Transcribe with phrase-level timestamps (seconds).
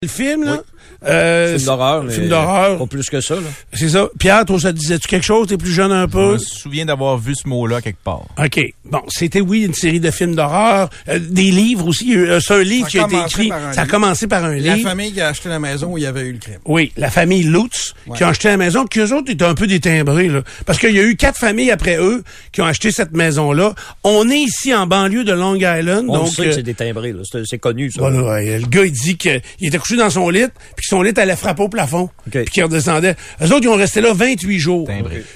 [0.00, 0.52] Le film, là?
[0.52, 1.08] Oui.
[1.08, 2.78] Euh, Film d'horreur, Film d'horreur.
[2.78, 3.40] Pas plus que ça, là.
[3.72, 4.08] C'est ça.
[4.18, 5.48] Pierre, toi, ça te disait-tu quelque chose?
[5.48, 6.32] T'es plus jeune un Je peu?
[6.34, 8.22] me souviens d'avoir vu ce mot-là quelque part.
[8.38, 8.60] OK.
[8.84, 10.88] Bon, c'était, oui, une série de films d'horreur.
[11.08, 12.16] Euh, des livres aussi.
[12.16, 13.48] Euh, C'est un livre qui a été écrit.
[13.72, 14.88] Ça a commencé par un La livre.
[14.88, 16.58] famille qui a acheté la maison où il y avait eu le crime.
[16.64, 18.16] Oui, la famille Lutz, Ouais.
[18.16, 20.42] qui a acheté la maison, puis eux autres étaient un peu détimbrés, là.
[20.64, 22.22] Parce qu'il y a eu quatre familles après eux
[22.52, 23.74] qui ont acheté cette maison-là.
[24.04, 26.28] On est ici en banlieue de Long Island, On donc...
[26.28, 27.22] sait que c'est des timbrés, là.
[27.30, 28.00] C'est c'est connu, ça.
[28.00, 30.46] Voilà, ouais, le gars, il dit qu'il était couché dans son lit,
[30.76, 32.32] puis que son lit allait frapper au plafond, OK.
[32.32, 33.16] puis qu'il redescendait.
[33.42, 34.86] Eux autres, ils ont resté là 28 jours.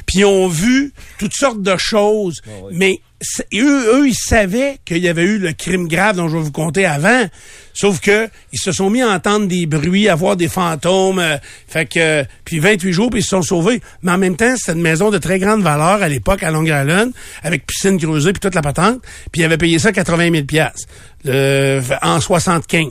[0.07, 2.71] Puis ils ont vu toutes sortes de choses, ouais.
[2.73, 6.37] mais c'est- eux, eux, ils savaient qu'il y avait eu le crime grave dont je
[6.37, 7.25] vais vous conter avant.
[7.75, 11.19] Sauf que ils se sont mis à entendre des bruits, à voir des fantômes.
[11.21, 11.39] euh,
[11.69, 13.81] fait que puis 28 jours, puis ils se sont sauvés.
[14.03, 16.65] Mais en même temps, c'était une maison de très grande valeur à l'époque à Long
[16.65, 17.13] Island,
[17.43, 19.01] avec piscine creusée puis toute la patente.
[19.31, 20.87] Puis ils avaient payé ça 80 000 piastres,
[21.25, 22.89] le- en 75.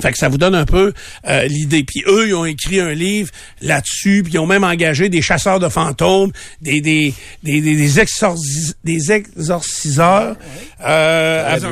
[0.00, 0.92] Fait que ça vous donne un peu
[1.28, 1.84] euh, l'idée.
[1.84, 5.60] Puis eux, ils ont écrit un livre là-dessus, puis ils ont même engagé des chasseurs
[5.60, 10.36] de fantômes, des des des des, des, exorcis- des exorciseurs.
[10.84, 11.66] Euh, Très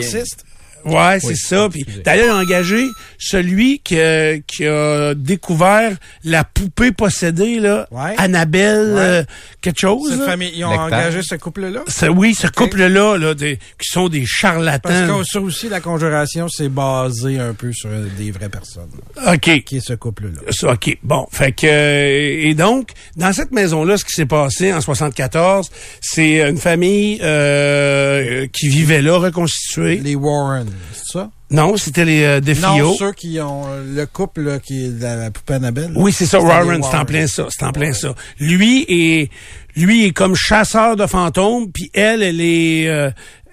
[0.84, 1.68] Ouais, c'est ça.
[1.70, 2.86] Puis d'ailleurs, engagé
[3.18, 8.14] celui qui, a- qui a découvert la poupée possédée là, Ouais.
[8.16, 9.00] Annabelle Ouais.
[9.00, 9.22] euh,
[9.60, 10.10] quelque chose.
[10.10, 10.86] Cette famille, ils ont Lecteur.
[10.86, 11.80] engagé ce couple-là?
[12.14, 14.80] Oui, ce couple-là, là, des- qui sont des charlatans.
[14.82, 18.88] Parce que ça aussi, la conjuration, c'est basé un peu sur des vraies personnes.
[19.26, 19.62] OK.
[19.64, 20.40] Qui est ce couple-là.
[20.72, 20.98] OK.
[21.02, 21.26] Bon.
[21.30, 25.68] Fait que, euh, et donc, dans cette maison-là, ce qui s'est passé en 74,
[26.00, 29.96] c'est une famille euh, qui vivait là, reconstituée.
[30.02, 31.30] Les Warren, c'est ça?
[31.50, 32.68] Non, c'était les euh, Defio.
[32.78, 35.92] Non, ceux qui ont euh, le couple là, qui est de la, la poupée Annabelle.
[35.96, 38.14] Oui, c'est ça, Warren, c'est en plein ça, c'est en plein ça.
[38.38, 39.30] Lui est,
[39.76, 43.10] lui est comme chasseur de fantômes, puis elle, elle est, euh,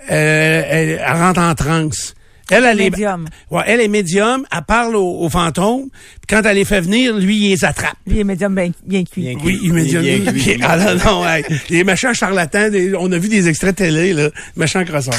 [0.08, 2.14] elle, elle- elle rentre en transe.
[2.50, 3.28] Elle, elle est, Médium.
[3.52, 7.14] ouais, elle est médium, elle parle aux, aux fantômes, puis quand elle les fait venir,
[7.18, 7.98] lui, il les attrape.
[8.06, 9.24] Lui, il est médium bien, bien cuit.
[9.24, 9.36] Bien.
[9.44, 9.60] Oui.
[9.64, 10.58] Il est bien cuit.
[10.64, 14.30] Ah non, non, hey, les méchants charlatans, des- on a vu des extraits télé, là,
[14.56, 15.14] méchants crosseurs.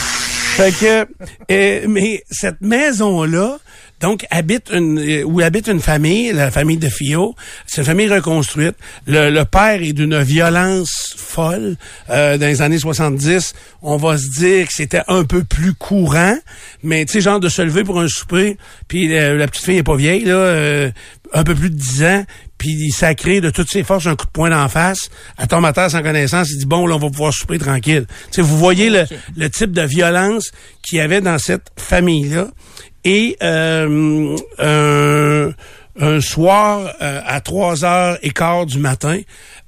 [0.59, 1.07] Fait que,
[1.53, 3.61] euh, mais cette maison-là,
[4.01, 7.35] donc, habite une, euh, où habite une famille, la famille de Fio.
[7.67, 8.77] C'est une famille reconstruite.
[9.07, 11.77] Le, le père est d'une violence folle.
[12.11, 16.37] Euh, dans les années 70, on va se dire que c'était un peu plus courant,
[16.83, 18.57] mais tu sais, genre de se lever pour un souper,
[18.89, 20.91] puis euh, la petite fille est pas vieille, là, euh,
[21.33, 22.25] un peu plus de 10 ans,
[22.57, 25.11] puis il sacré de toutes ses forces un coup de poing d'en face.
[25.49, 26.49] Tombe à terre sans connaissance.
[26.51, 28.07] Il dit, bon, là, on va pouvoir souper tranquille.
[28.09, 29.05] Tu sais, vous voyez le,
[29.37, 30.51] le type de violence
[30.83, 32.49] qu'il y avait dans cette famille-là.
[33.05, 34.37] Et euh,
[36.01, 39.21] un, soir, euh, à 3 heures et quart du matin,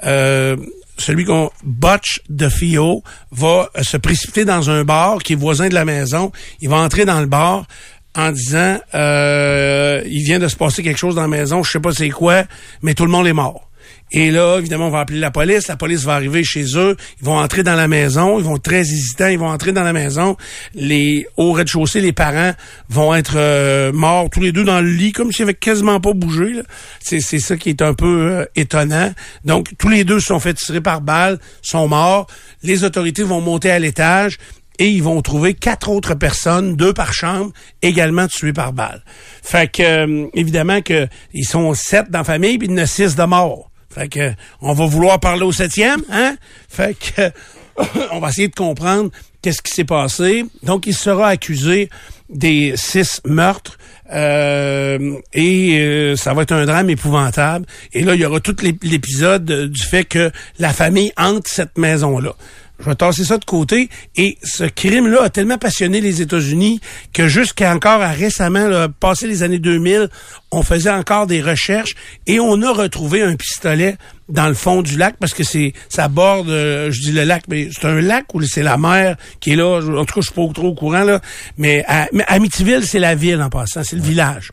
[0.04, 0.56] euh,
[0.98, 3.02] celui qu'on Butch de Fio
[3.32, 6.30] va se précipiter dans un bar qui est voisin de la maison.
[6.60, 7.66] Il va entrer dans le bar
[8.14, 11.80] en disant euh, il vient de se passer quelque chose dans la maison, je sais
[11.80, 12.44] pas c'est quoi,
[12.82, 13.69] mais tout le monde est mort.
[14.12, 15.68] Et là, évidemment, on va appeler la police.
[15.68, 16.96] La police va arriver chez eux.
[17.20, 18.38] Ils vont entrer dans la maison.
[18.38, 19.28] Ils vont très hésitants.
[19.28, 20.36] Ils vont entrer dans la maison.
[20.74, 22.52] Les au rez-de-chaussée, les parents
[22.88, 26.12] vont être euh, morts tous les deux dans le lit, comme s'ils avaient quasiment pas
[26.12, 26.60] bougé.
[27.00, 29.12] C'est c'est ça qui est un peu euh, étonnant.
[29.44, 32.26] Donc, tous les deux sont fait tirer par balle, sont morts.
[32.62, 34.38] Les autorités vont monter à l'étage
[34.80, 39.02] et ils vont trouver quatre autres personnes, deux par chambre, également tuées par balle.
[39.42, 42.86] Fait que euh, évidemment que ils sont sept dans la famille, puis il y a
[42.86, 43.69] six de morts.
[43.92, 46.36] Fait que on va vouloir parler au septième, hein?
[46.68, 47.30] Fait que
[48.12, 49.10] on va essayer de comprendre
[49.42, 50.44] qu'est-ce qui s'est passé.
[50.62, 51.88] Donc, il sera accusé
[52.28, 53.78] des six meurtres
[54.12, 57.66] euh, et euh, ça va être un drame épouvantable.
[57.92, 61.48] Et là, il y aura tout l'ép- l'épisode euh, du fait que la famille hante
[61.48, 62.34] cette maison-là.
[62.80, 63.90] Je vais tasser ça de côté.
[64.16, 66.80] Et ce crime-là a tellement passionné les États-Unis
[67.12, 70.08] que jusqu'à encore à récemment, là, passé les années 2000,
[70.50, 71.94] on faisait encore des recherches
[72.26, 73.96] et on a retrouvé un pistolet
[74.28, 77.44] dans le fond du lac parce que c'est ça borde, euh, je dis le lac,
[77.48, 79.80] mais c'est un lac ou c'est la mer qui est là.
[79.80, 81.20] En tout cas, je suis pas trop au courant là.
[81.58, 84.50] Mais, à, mais Amityville, c'est la ville en passant, c'est le village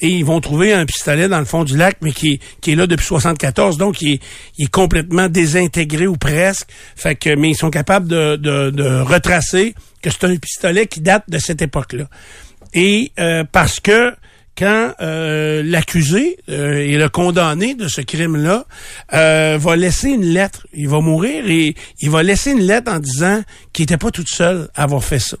[0.00, 2.72] et ils vont trouver un pistolet dans le fond du lac, mais qui, est- qui
[2.72, 4.20] est là depuis 74, donc il est,
[4.58, 6.68] il est complètement désintégré ou presque.
[6.96, 11.00] Fait que, mais ils sont capables de, de, de retracer que c'est un pistolet qui
[11.00, 12.04] date de cette époque-là.
[12.74, 14.12] Et euh, parce que
[14.58, 18.64] quand euh, l'accusé euh, et le condamné de ce crime-là
[19.12, 22.98] euh, va laisser une lettre, il va mourir et il va laisser une lettre en
[22.98, 23.42] disant
[23.74, 25.36] qu'il n'était pas tout seul à avoir fait ça.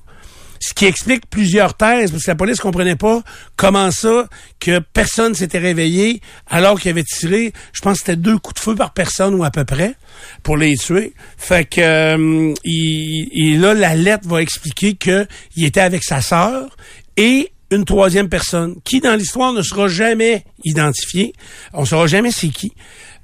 [0.60, 3.22] Ce qui explique plusieurs thèses, parce que la police comprenait pas
[3.56, 4.28] comment ça
[4.60, 8.60] que personne s'était réveillé alors qu'il avait tiré, je pense que c'était deux coups de
[8.60, 9.94] feu par personne ou à peu près
[10.42, 11.12] pour les tuer.
[11.36, 15.26] Fait que euh, il, là la lettre va expliquer que
[15.56, 16.76] il était avec sa sœur
[17.16, 21.32] et une troisième personne qui, dans l'histoire, ne sera jamais identifiée.
[21.72, 22.72] On saura jamais c'est qui.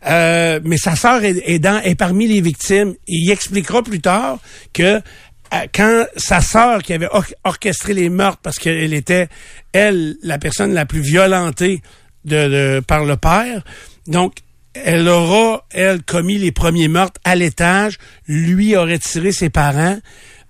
[0.07, 2.95] Euh, mais sa sœur est, est, parmi les victimes.
[3.07, 4.39] Il expliquera plus tard
[4.73, 5.01] que
[5.75, 9.29] quand sa sœur qui avait or- orchestré les meurtres parce qu'elle était
[9.73, 11.83] elle la personne la plus violentée
[12.25, 13.63] de, de- par le père
[14.07, 14.35] donc
[14.75, 19.99] elle aura elle commis les premiers meurtres à l'étage lui aurait tiré ses parents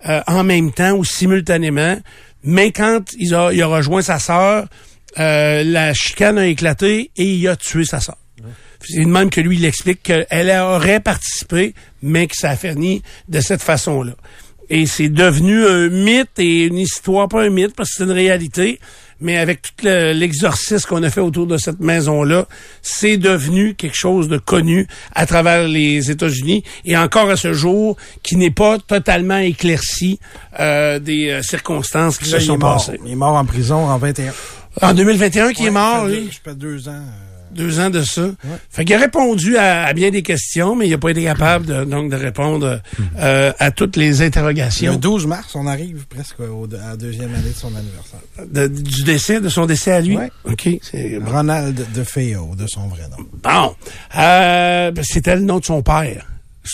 [0.08, 1.96] euh, en même temps ou simultanément.
[2.44, 4.66] Mais quand il a, il a rejoint sa sœur
[5.18, 8.16] euh, la chicane a éclaté et il a tué sa sœur.
[8.84, 11.72] C'est de même que lui, il explique qu'elle aurait participé,
[12.02, 14.14] mais que ça a fini de cette façon-là.
[14.74, 18.10] Et c'est devenu un mythe et une histoire, pas un mythe, parce que c'est une
[18.10, 18.80] réalité,
[19.20, 22.46] mais avec tout le- l'exorcisme qu'on a fait autour de cette maison-là,
[22.80, 27.98] c'est devenu quelque chose de connu à travers les États-Unis et encore à ce jour,
[28.22, 30.18] qui n'est pas totalement éclairci
[30.58, 32.98] euh, des euh, circonstances qui Là, se sont passées.
[33.04, 34.32] il est mort en prison en 21.
[34.80, 36.30] En 2021, qui Ouais, est mort, lui?
[36.32, 36.92] Ça fait deux ans.
[36.92, 38.30] euh, Deux ans de ça.
[38.70, 41.66] Fait qu'il a répondu à, à bien des questions, mais il n'a pas été capable
[41.66, 42.80] de, donc de répondre
[43.18, 47.34] euh, à toutes les Le interrogations 12 mars, on arrive presque au- à la deuxième
[47.34, 48.20] année de son anniversaire.
[48.50, 50.16] de- du décès, de son décès à lui?
[50.16, 50.30] Ouais.
[50.44, 50.68] OK.
[51.26, 53.24] Ronald de Feo, de son vrai nom.
[53.42, 53.74] Bon.
[54.18, 56.26] Euh, ben, c'était le nom de son père.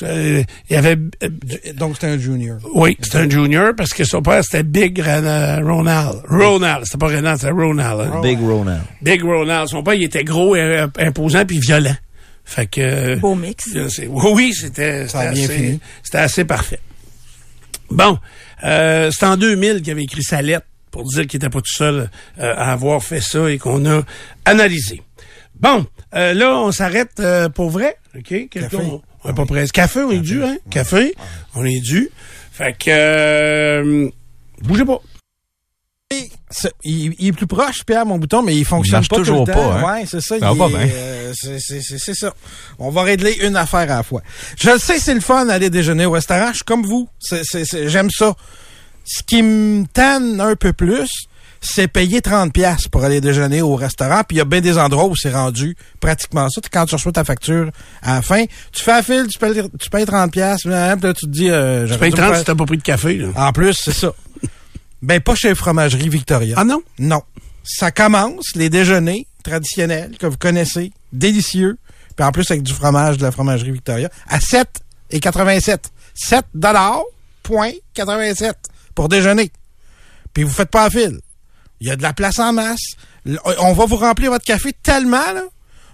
[0.02, 0.98] Euh, il y avait...
[1.22, 1.28] euh,
[1.74, 2.58] Donc, c'était un junior.
[2.74, 6.22] oui, c'était un junior parce que son père, c'était Big Ron- Ronald.
[6.28, 6.84] Ronald.
[6.84, 8.00] C'était pas Ronald, c'était Ronald.
[8.00, 8.20] hein.
[8.22, 8.82] Big Ronald.
[9.02, 9.68] Big Ronald.
[9.68, 11.96] Son père, il était gros, et, euh, imposant puis violent.
[12.44, 12.80] Fait que...
[12.80, 13.64] euh, Beau mix.
[13.74, 15.80] Oui, oui, c'était assez, fini.
[16.02, 16.80] c'était assez parfait.
[17.90, 18.18] Bon,
[18.64, 21.72] euh, c'est en 2000 qu'il avait écrit sa lettre pour dire qu'il était pas tout
[21.72, 24.02] seul euh, à avoir fait ça et qu'on a
[24.44, 25.02] analysé.
[25.60, 27.96] Bon, euh, là, on s'arrête euh, pour vrai.
[28.16, 28.48] OK?
[28.50, 28.78] Quelqu'un.
[29.24, 29.66] On, on est pas prêt.
[29.68, 30.56] Café, on est dû, hein?
[30.70, 31.14] Café,
[31.54, 32.10] on est dû.
[32.52, 32.90] Fait que...
[32.90, 34.08] euh,
[34.62, 34.98] bougez pas.
[36.84, 39.52] Il, il est plus proche, Pierre, mon bouton, mais il fonctionne pas toujours tout le
[39.54, 39.68] temps.
[39.70, 40.00] pas, hein?
[40.00, 40.38] Ouais, c'est ça.
[40.38, 40.88] Ça il va est, pas bien.
[40.90, 42.34] euh, c'est- ça.
[42.78, 44.22] On va régler une affaire à la fois.
[44.58, 46.48] Je le sais, c'est le fun d'aller déjeuner au restaurant.
[46.52, 47.08] Je suis comme vous.
[47.20, 48.34] C'est- c'est- c'est- J'aime ça.
[49.04, 51.10] Ce qui me tanne un peu plus,
[51.60, 54.22] c'est payer 30 pièces pour aller déjeuner au restaurant.
[54.26, 56.60] Puis il y a bien des endroits où c'est rendu pratiquement ça.
[56.72, 57.70] Quand tu reçois ta facture
[58.02, 60.60] à la fin, tu fais la file, tu payes, tu payes 30 pièces.
[60.62, 61.48] Puis là, tu te dis...
[61.50, 63.28] Euh, Tu payes dû me 30 faire- si t'as pas pris de café, là.
[63.36, 64.12] En plus, c'est ça.
[65.02, 66.56] Ben, pas chez Fromagerie Victoria.
[66.58, 66.82] Ah non?
[66.98, 67.22] Non.
[67.62, 71.78] Ça commence, les déjeuners traditionnels que vous connaissez, délicieux,
[72.16, 75.78] puis en plus avec du fromage de la fromagerie Victoria, à 7,87.
[76.14, 77.02] 7 dollars,
[77.44, 78.56] point 87
[78.94, 79.52] pour déjeuner.
[80.34, 81.20] Puis vous faites pas la file.
[81.80, 82.80] Il y a de la place en masse.
[83.26, 85.42] L- On va vous remplir votre café tellement, là,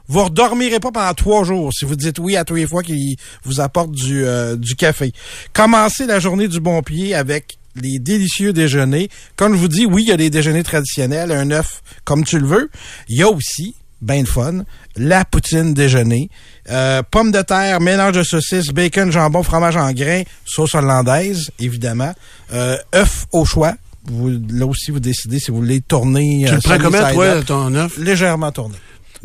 [0.09, 3.17] vous redormirez pas pendant trois jours si vous dites oui à tous les fois qu'il
[3.45, 5.13] vous apporte du, euh, du café.
[5.55, 9.09] Commencez la journée du bon pied avec les délicieux déjeuners.
[9.37, 12.39] Comme je vous dis, oui, il y a des déjeuners traditionnels, un œuf comme tu
[12.39, 12.71] le veux.
[13.09, 14.65] Il y a aussi, ben de fun,
[14.97, 16.29] la poutine déjeuner.
[16.71, 22.15] Euh, pommes de terre, mélange de saucisses, bacon, jambon, fromage en grains, sauce hollandaise, évidemment.
[22.53, 23.75] Euh, œuf au choix.
[24.07, 26.45] Vous, là aussi, vous décidez si vous voulez tourner.
[26.47, 27.97] Tu euh, le prends comment, toi, ton œuf?
[27.99, 28.77] Légèrement tourné.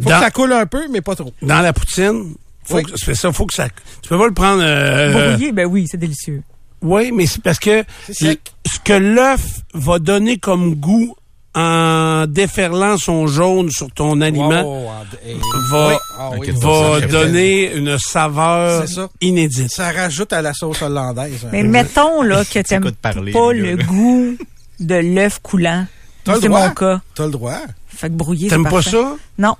[0.02, 1.34] Faut Dans- que ça coule un peu, mais pas trop.
[1.42, 2.34] Dans la poutine,
[2.64, 2.84] faut Oui.
[2.84, 3.68] que, c'est ça, faut que ça...
[4.02, 4.62] Tu peux pas le prendre...
[4.64, 6.42] euh, Brouillé, ben oui, c'est délicieux.
[6.82, 8.54] Oui, mais c'est parce que C'est sec.
[8.66, 9.42] ce que l'œuf
[9.74, 11.14] va donner comme goût
[11.56, 14.92] en déferlant son jaune sur ton aliment Wow, wow,
[15.28, 15.36] et-
[15.72, 15.94] va, Oui.
[16.18, 19.10] Ah oui, Ok, va donner une saveur ça.
[19.20, 19.72] inédite.
[19.72, 21.42] Ça rajoute à la sauce hollandaise.
[21.44, 21.50] hein.
[21.52, 24.38] Mais mettons là que parler, pas le goût
[24.80, 25.86] de l'œuf coulant.
[26.24, 26.68] T'as le C'est droit.
[26.68, 27.02] mon cas.
[27.16, 27.58] T'as le droit.
[27.88, 29.16] Fait que brouillé, c'est T'aimes pas ça?
[29.38, 29.56] Non.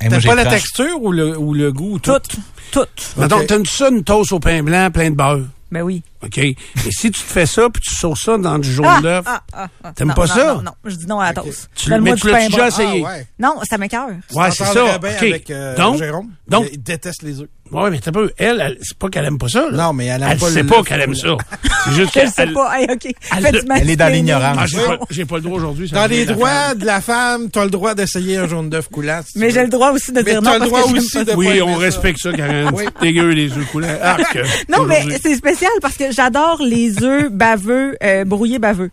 [0.00, 1.94] Hey, T'aimes pas la texture ou le, ou le goût?
[1.94, 2.12] ou Tout?
[2.12, 2.36] Toutes.
[2.72, 3.14] Toutes.
[3.16, 3.46] Mettons, Ok.
[3.46, 5.40] t'aimes ça une toast au pain blanc plein de beurre.
[5.72, 6.02] Ben oui.
[6.22, 6.38] OK?
[6.38, 6.56] Et
[6.90, 9.42] si tu te fais ça puis tu sauces ça dans du jaune Ah, d'œuf, ah,
[9.52, 9.92] ah, ah.
[9.92, 10.54] T'aimes Non, pas non, ça?
[10.54, 11.68] Non, non, je dis non à la toast.
[11.74, 13.04] Tu- mais l'as pain déjà essayé?
[13.04, 13.26] Ah, ouais.
[13.38, 14.08] Non, ça m'écœure.
[14.34, 14.98] ouais, c'est ça.
[14.98, 16.30] bien avec euh, donc, Jérôme.
[16.46, 17.48] donc- il déteste les œufs.
[17.72, 19.68] Ouais, mais t'as pas, elle, elle c'est pas qu'elle aime pas ça.
[19.70, 19.84] Là.
[19.86, 21.28] Non, mais elle aime elle pas sait le pas qu'elle aime ça.
[21.84, 22.78] C'est juste le qu'elle- pas.
[22.80, 23.14] Hey, OK.
[23.36, 24.56] elle- est dans l'ignorance.
[24.60, 25.88] Ah, j'ai pas, j'ai pas le droit aujourd'hui.
[25.90, 29.20] Dans les droits de la femme, t'as le droit d'essayer un jaune d'œuf coulant.
[29.26, 30.98] si Mais j'ai le droit aussi de Mais dire t'as non le parce droit que
[30.98, 31.36] aussi pas de- ça.
[31.36, 31.80] Oui, pas on ça.
[31.80, 32.70] respecte ça, Karen.
[32.74, 32.84] Oui.
[33.00, 33.88] Dégueu, les œufs coulants.
[34.02, 34.38] Arc.
[34.68, 38.90] Non, mais c'est spécial parce que j'adore les œufs baveux, euh, brouillés baveux.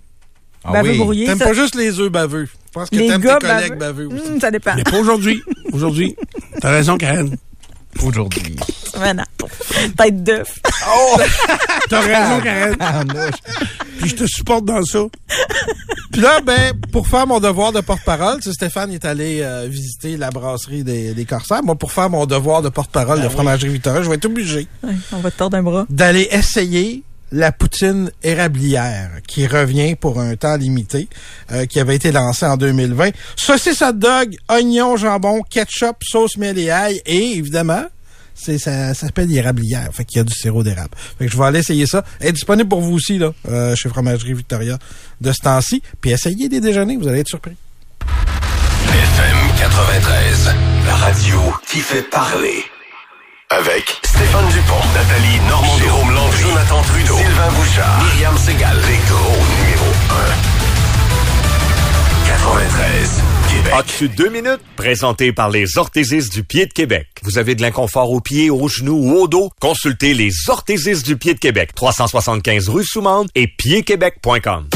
[0.65, 0.98] Ah baveux oui.
[0.98, 1.25] brouillés.
[1.25, 2.46] T'aimes pas juste les œufs baveux.
[2.46, 4.27] Je pense que les t'aimes tes gars collègues baveux aussi.
[4.32, 4.75] Hum, ça dépend.
[4.75, 5.42] Mais pas aujourd'hui.
[5.74, 6.15] Aujourd'hui.
[6.62, 7.36] T'as raison, Karen.
[8.02, 8.56] Aujourd'hui.
[9.00, 9.24] Ouais, non.
[9.98, 10.60] Tête d'œuf.
[11.90, 12.76] T'as raison, Karen.
[12.80, 13.04] Ah,
[14.00, 15.00] Puis je te supporte dans ça.
[16.12, 19.68] Puis là, ben, pour faire mon devoir de porte-parole, tu sais, Stéphane est allé euh,
[19.70, 21.64] visiter la brasserie des, des Corsaires.
[21.64, 24.68] Moi, pour faire mon devoir de porte-parole Ben de Fromagerie Victoria, je vais être obligé
[24.84, 25.86] Ouais, on va te tordre un bras.
[25.90, 31.10] d'aller essayer la poutine érablière qui revient pour un temps limité,
[31.52, 33.10] euh, qui avait été lancée en 2020.
[33.36, 36.70] Saucisse hot dog, oignon, jambon, ketchup, sauce miel et
[37.06, 37.84] et évidemment
[38.36, 39.90] c'est ça, ça s'appelle l'érablière.
[39.92, 40.92] Fait qu'il y a du sirop d'érable.
[41.18, 42.04] Fait que je vais aller essayer ça.
[42.20, 44.78] Elle est disponible pour vous aussi, là, euh, chez Fromagerie Victoria
[45.22, 45.82] de ce temps-ci.
[46.02, 47.56] Puis essayez des déjeuners, vous allez être surpris.
[48.02, 52.63] FM 93, la radio qui fait parler.
[53.55, 59.38] Avec Stéphane Dupont, Nathalie Normand, Jérôme Landry, Jonathan Trudeau, Sylvain Bouchard, Myriam Segal, les gros
[59.60, 59.93] numéros
[62.25, 62.25] 1.
[62.25, 63.74] 93, Québec.
[63.77, 64.60] As-tu deux minutes?
[64.75, 67.07] Présenté par les orthésistes du pied de Québec.
[67.22, 69.51] Vous avez de l'inconfort aux pieds, aux genoux ou au dos?
[69.62, 71.75] Consultez les orthésistes du pied de Québec.
[71.75, 74.69] 375 rue Soumande et piedquebec.com.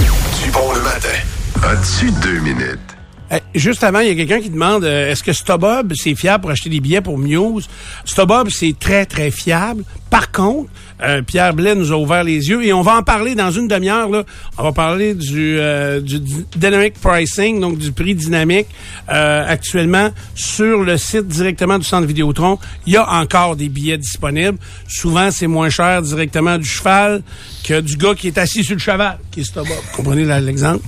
[0.43, 1.17] Dupont le matin.
[1.63, 2.96] As-tu deux minutes?
[3.29, 6.43] Eh, juste avant, il y a quelqu'un qui demande euh, est-ce que StubHub, c'est fiable
[6.43, 7.67] pour acheter des billets pour Muse?
[8.05, 9.83] StubHub, c'est très, très fiable.
[10.09, 10.69] Par contre,
[11.03, 13.67] euh, Pierre Blais nous a ouvert les yeux et on va en parler dans une
[13.67, 14.09] demi-heure.
[14.57, 16.19] On va parler du, euh, du
[16.55, 18.67] dynamic pricing, donc du prix dynamique.
[19.07, 24.57] Actuellement, sur le site directement du centre Vidéotron, il y a encore des billets disponibles.
[24.87, 27.21] Souvent, c'est moins cher directement du cheval
[27.67, 29.67] que du gars qui est assis sur le cheval, qui est StubHub.
[29.67, 30.83] Vous comprenez l'exemple?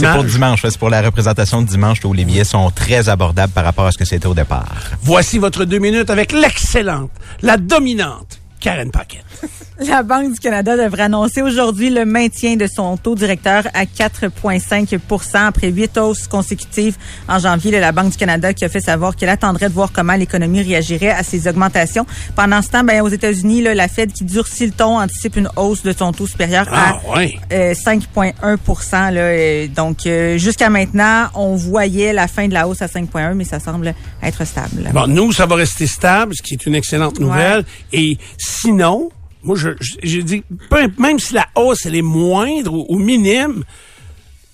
[0.00, 3.52] C'est pour dimanche, c'est pour la représentation de dimanche où les billets sont très abordables
[3.52, 4.72] par rapport à ce que c'était au départ.
[5.02, 7.10] Voici votre deux minutes avec l'excellente,
[7.42, 9.24] la dominante Karen Paquette.
[9.80, 15.46] La Banque du Canada devrait annoncer aujourd'hui le maintien de son taux directeur à 4,5%
[15.46, 16.96] après huit hausses consécutives
[17.28, 17.72] en janvier.
[17.80, 21.10] La Banque du Canada qui a fait savoir qu'elle attendrait de voir comment l'économie réagirait
[21.10, 22.06] à ces augmentations.
[22.36, 25.82] Pendant ce temps, ben, aux États-Unis, la Fed qui durcit le ton anticipe une hausse
[25.82, 27.34] de son taux supérieur Ah, à ouais.
[27.52, 32.82] euh, 5,1 là, euh, Donc, euh, jusqu'à maintenant, on voyait la fin de la hausse
[32.82, 34.90] à 5,1 mais ça semble être stable.
[34.92, 37.64] Bon, nous, ça va rester stable, ce qui est une excellente nouvelle.
[37.92, 39.10] Et sinon,
[39.44, 43.64] moi, je, dis, peu- même si la hausse, elle est moindre ou, ou minime,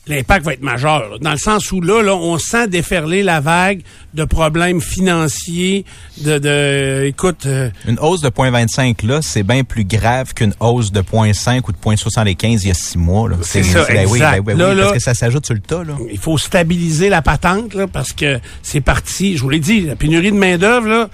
[0.07, 1.11] l'impact va être majeur.
[1.11, 1.17] là.
[1.21, 3.83] dans le sens où là, là, on sent déferler la vague
[4.15, 5.85] de problèmes financiers,
[6.23, 10.91] de, de écoute, euh, Une hausse de 0,25 là, c'est bien plus grave qu'une hausse
[10.93, 13.29] de 0,5 ou de 0,75 il y a six mois.
[13.29, 13.37] Là.
[13.43, 15.85] C'est ça, ben oui, ben oui, Là, oui, parce que ça s'ajoute sur le tas.
[15.85, 15.97] Là.
[16.11, 19.37] il faut stabiliser la patente là, parce que c'est parti.
[19.37, 21.11] Je vous l'ai dit, la pénurie de main d'œuvre là,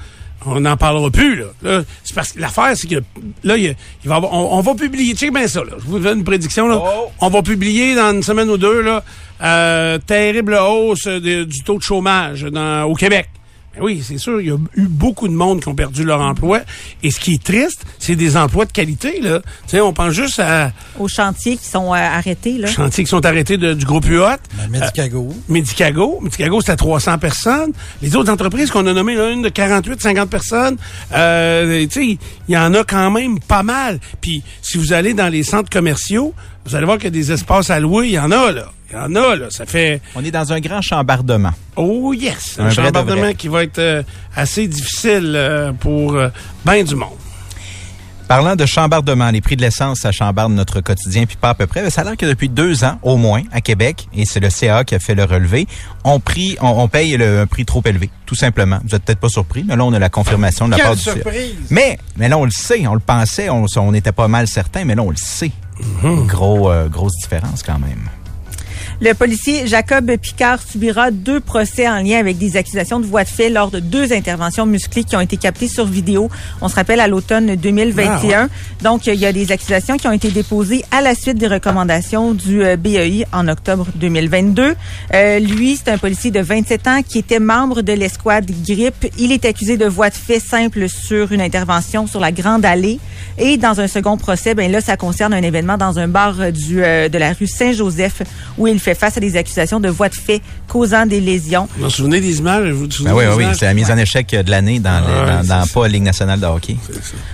[0.47, 1.47] on n'en parlera plus là.
[1.63, 3.03] Là, c'est parce que l'affaire c'est que
[3.43, 3.75] là, il,
[4.05, 5.15] va avoir- on, on va publier.
[5.15, 5.61] Check bien ça.
[5.65, 5.73] Là.
[5.79, 6.77] Je vous donne une prédiction là.
[7.21, 9.03] On va publier dans une semaine ou deux là,
[9.43, 13.29] euh, terrible hausse de- du taux de chômage dans, au Québec.
[13.77, 16.21] Ben oui, c'est sûr, il y a eu beaucoup de monde qui ont perdu leur
[16.21, 16.61] emploi.
[17.03, 19.21] Et ce qui est triste, c'est des emplois de qualité.
[19.21, 19.41] Là.
[19.41, 22.59] Tu sais, on pense juste à Aux chantiers qui sont euh, arrêtés.
[22.59, 22.69] Là.
[22.69, 24.37] chantiers qui sont arrêtés de- du groupe UHOT.
[24.59, 25.35] La Medicago.
[25.49, 26.21] Medicago.
[26.23, 27.73] Medicago, c'était 300 personnes.
[28.03, 30.77] Les autres entreprises qu'on a nommées, là, une de 48, 50 personnes,
[31.13, 33.99] euh, tu sais, il y en a quand même pas mal.
[34.21, 36.35] Puis, si vous allez dans les centres commerciaux,
[36.67, 38.07] vous allez voir qu'il y a des espaces à louer.
[38.07, 38.71] Il y en a, là.
[38.91, 39.47] Il y en a, là.
[39.51, 40.01] Ça fait...
[40.15, 41.53] On est dans un grand chambardement.
[41.77, 42.57] Oh yes!
[42.59, 44.03] Un chambardement qui va être euh,
[44.37, 46.29] assez difficile euh, pour euh,
[46.65, 47.11] ben du monde.
[48.27, 51.67] Parlant de chambardement, les prix de l'essence, ça chambarde notre quotidien, puis pas à peu
[51.67, 51.83] près.
[51.83, 54.49] Mais Ça a l'air que depuis deux ans, au moins, à Québec, et c'est le
[54.49, 55.67] CA qui a fait le relevé,
[56.05, 58.79] on, prie, on, on paye le, un prix trop élevé, tout simplement.
[58.89, 60.97] Vous êtes peut-être pas surpris, mais là, on a la confirmation de la Quelle part
[60.97, 61.13] du CA.
[61.13, 61.55] surprise!
[61.69, 64.87] Mais, mais là, on le sait, on le pensait, on, on était pas mal certain,
[64.87, 65.53] mais là, on le sait.
[66.27, 68.09] Gros, euh, grosse différence quand même.
[69.01, 73.29] Le policier Jacob Picard subira deux procès en lien avec des accusations de voie de
[73.29, 76.31] fait lors de deux interventions musclées qui ont été captées sur vidéo.
[76.61, 78.49] On se rappelle à l'automne 2021.
[78.83, 82.35] Donc, il y a des accusations qui ont été déposées à la suite des recommandations
[82.35, 84.75] du euh, BEI en octobre 2022.
[85.13, 89.13] Euh, lui, c'est un policier de 27 ans qui était membre de l'escouade GRIP.
[89.19, 93.01] Il est accusé de voie de fait simple sur une intervention sur la Grande Allée.
[93.39, 96.51] Et dans un second procès, ben là, ça concerne un événement dans un bar euh,
[96.51, 98.23] du, euh, de la rue Saint-Joseph
[98.59, 101.69] où il fait face à des accusations de voie de fait causant des lésions.
[101.77, 102.69] Vous vous souvenez des images?
[102.71, 104.79] Vous vous souvenez Ben oui, des oui, oui, c'est la mise en échec de l'année
[104.79, 106.77] dans, le- Ouais, dans, dans pas la Ligue nationale de hockey.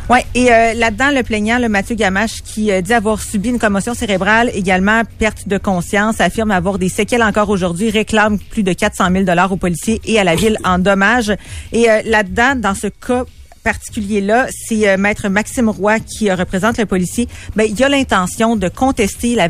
[0.09, 3.59] Ouais, et euh, là-dedans, le plaignant, le Mathieu Gamache, qui euh, dit avoir subi une
[3.59, 8.73] commotion cérébrale, également perte de conscience, affirme avoir des séquelles encore aujourd'hui, réclame plus de
[8.73, 11.33] 400 000 dollars aux policiers et à la ville en dommages.
[11.73, 13.25] Et euh, là-dedans, dans ce cas
[13.63, 17.29] particulier-là, c'est euh, maître Maxime Roy qui euh, représente le policier.
[17.57, 19.49] Ben, il a l'intention de contester la,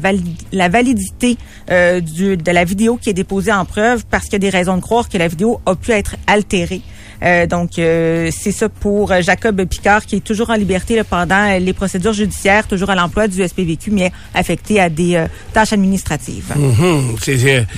[0.52, 1.37] la validité
[1.71, 4.50] euh, du, de la vidéo qui est déposée en preuve parce qu'il y a des
[4.50, 6.83] raisons de croire que la vidéo a pu être altérée.
[7.23, 11.59] Euh, donc, euh, c'est ça pour Jacob Picard, qui est toujours en liberté là, pendant
[11.59, 16.53] les procédures judiciaires, toujours à l'emploi du SPVQ, mais affecté à des tâches administratives.
[16.57, 17.17] Mhm.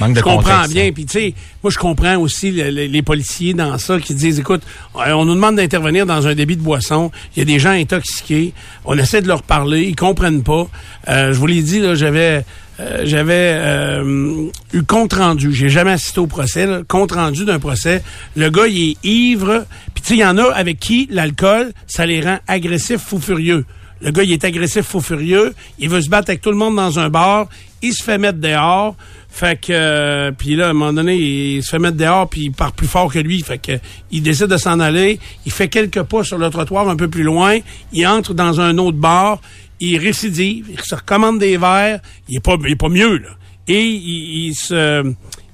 [0.00, 0.86] Manque de je comprends contexte, bien.
[0.86, 0.90] hein.
[0.94, 4.38] Puis tu sais, moi je comprends aussi le- le- les policiers dans ça qui disent,
[4.38, 4.62] écoute,
[4.96, 7.10] euh, on nous demande d'intervenir dans un débit de boisson.
[7.34, 8.52] Il y a des gens intoxiqués.
[8.84, 9.82] On essaie de leur parler.
[9.82, 10.66] Ils comprennent pas.
[11.08, 12.44] Euh, je vous l'ai dit, là, j'avais
[12.82, 15.52] euh, j'avais euh, eu compte rendu.
[15.52, 16.66] J'ai jamais assisté au procès.
[16.66, 16.80] là.
[16.86, 18.02] Compte rendu d'un procès.
[18.36, 19.64] Le gars, il est ivre.
[19.94, 23.20] Puis tu sais, il y en a avec qui l'alcool, ça les rend agressifs, fou
[23.20, 23.64] furieux.
[24.00, 25.54] Le gars, il est agressif, fou furieux.
[25.78, 27.46] Il veut se battre avec tout le monde dans un bar.
[27.82, 28.96] Il se fait mettre dehors.
[29.28, 32.42] Fait que, euh, puis là, à un moment donné, il se fait mettre dehors, puis
[32.42, 33.40] il part plus fort que lui.
[33.42, 33.72] Fait que,
[34.10, 35.20] il décide de s'en aller.
[35.46, 37.58] Il fait quelques pas sur le trottoir un peu plus loin.
[37.92, 39.40] Il entre dans un autre bar.
[39.84, 40.66] Il récidive.
[40.70, 42.00] Il se recommande des verres.
[42.28, 43.30] Il est pas, il est pas mieux, là.
[43.66, 45.12] Et il, il se,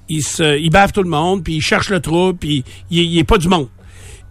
[0.09, 3.19] il se, il bave tout le monde, puis il cherche le trou, puis il, il
[3.19, 3.69] est pas du monde.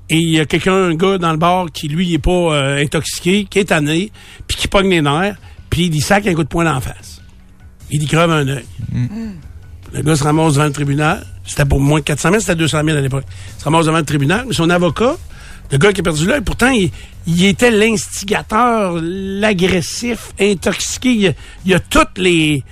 [0.09, 2.81] Et il y a quelqu'un, un gars dans le bar qui, lui, est pas euh,
[2.81, 4.11] intoxiqué, qui est tanné,
[4.47, 5.37] puis qui pogne les nerfs,
[5.69, 7.21] puis il dit sac un coup de poing d'en face.
[7.91, 8.65] Il dit creve un œil.
[9.93, 11.25] Le gars se ramasse devant le tribunal.
[11.45, 13.25] C'était pour moins de 400 000, c'était 200 000 à l'époque.
[13.29, 15.15] Il se ramasse devant le tribunal, mais son avocat,
[15.71, 21.11] le gars qui a perdu l'œil, pourtant, il, était l'instigateur, l'agressif, intoxiqué.
[21.11, 21.33] Il y a,
[21.65, 22.63] il a toutes les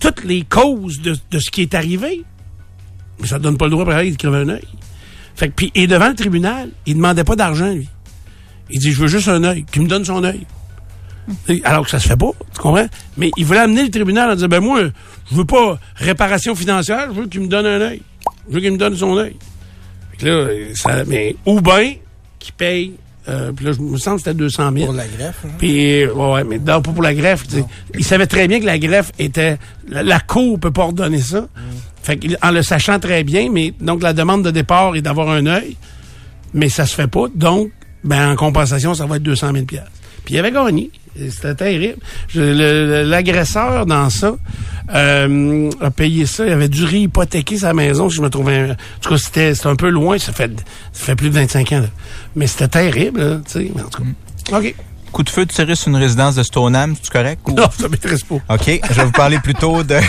[0.00, 2.24] toutes les causes de, de ce qui est arrivé.
[3.20, 4.66] Mais ça ne donne pas le droit, pareil, de crever un œil.
[5.36, 7.88] Fait que, et devant le tribunal, il demandait pas d'argent, lui.
[8.70, 9.64] Il dit, je veux juste un œil.
[9.70, 10.44] Qu'il me donne son œil.
[11.62, 12.88] Alors que ça se fait pas, tu comprends?
[13.16, 14.80] Mais il voulait amener le tribunal en disant, ben moi,
[15.30, 18.02] je veux pas réparation financière, je veux qu'il me donne un œil.
[18.48, 19.36] Je veux qu'il me donne son œil.
[20.10, 21.94] Fait que là, ça, mais, ou bien,
[22.42, 22.92] qu'il paye,
[23.28, 24.86] euh, puis là, je me sens que c'était 200 000.
[24.86, 25.36] Pour la greffe.
[25.44, 25.50] hein.
[25.58, 27.44] Puis, ouais, ouais, mais non, pas pour la greffe.
[27.96, 29.58] Il savait très bien que la greffe était...
[29.88, 31.46] La, la cour peut pas ordonner ça.
[32.02, 35.30] Fait qu'il- en le sachant très bien, mais donc la demande de départ est d'avoir
[35.30, 35.76] un œil,
[36.52, 37.26] mais ça se fait pas.
[37.34, 37.70] Donc,
[38.02, 39.90] ben en compensation, ça va être 200 000 piastres.
[40.24, 40.90] Puis il avait gagné.
[41.16, 41.96] C'était terrible.
[42.28, 44.34] Je- le- le- L'agresseur dans ça
[44.94, 46.46] euh, a payé ça.
[46.46, 48.08] Il avait dû réhypothéquer sa maison.
[48.08, 48.70] Je me trouvais.
[48.72, 50.18] En tout cas, c'était un peu loin.
[50.18, 50.50] Ça fait,
[50.92, 51.80] ça fait plus de 25 ans.
[51.80, 51.86] là.
[52.34, 53.20] Mais c'était terrible.
[53.20, 54.02] là, en tout
[54.50, 54.58] cas.
[54.58, 54.74] OK.
[55.12, 57.42] Coup de feu tiré sur une résidence de Stoneham, c'est correct?
[57.46, 58.36] ou- Non, ça m'intéresse pas.
[58.48, 59.96] OK, je vais vous parler plutôt de...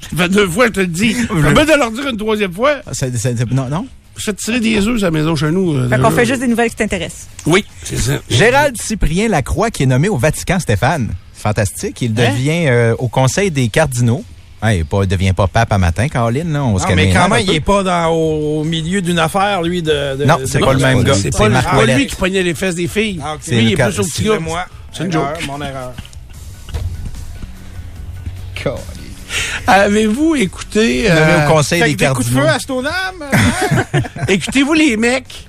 [0.00, 1.14] Ça fait deux fois, je te le dis.
[1.14, 2.74] J'ai besoin de leur dire une troisième fois.
[2.92, 3.86] C'est- non, non?
[4.16, 5.74] Je fais tirer des œufs à la maison chez nous.
[5.74, 7.26] euh, Fait qu'on fait juste des nouvelles qui t'intéressent.
[7.46, 8.12] Oui, c'est ça.
[8.30, 11.10] Gérald Cyprien Lacroix, qui est nommé au Vatican, Stéphane.
[11.34, 12.00] Fantastique.
[12.02, 12.30] Il Hein?
[12.32, 14.24] devient euh, au Conseil des cardinaux.
[14.62, 16.50] Hein, il ne devient pas pape à matin, Caroline.
[16.52, 19.18] Là, on se Non, mais quand même, il est pas dans, au, au milieu d'une
[19.18, 20.16] affaire, lui, de...
[20.16, 21.12] de- Non, c'est de- pas le même gars.
[21.14, 21.96] C'est pas, pas Ouellet.
[21.96, 23.20] lui qui pognait les fesses des filles.
[23.22, 24.34] Ah, Lui, il est plus au petit gars.
[24.34, 24.64] Excusez-moi.
[24.92, 25.46] C'est une Erreur, joke.
[25.48, 25.92] Mon erreur.
[29.66, 31.06] Avez-vous écouté...
[31.10, 33.24] Euh, au Conseil Fait des que des coups de feu à Stoneham?
[34.28, 35.46] Écoutez-vous les mecs?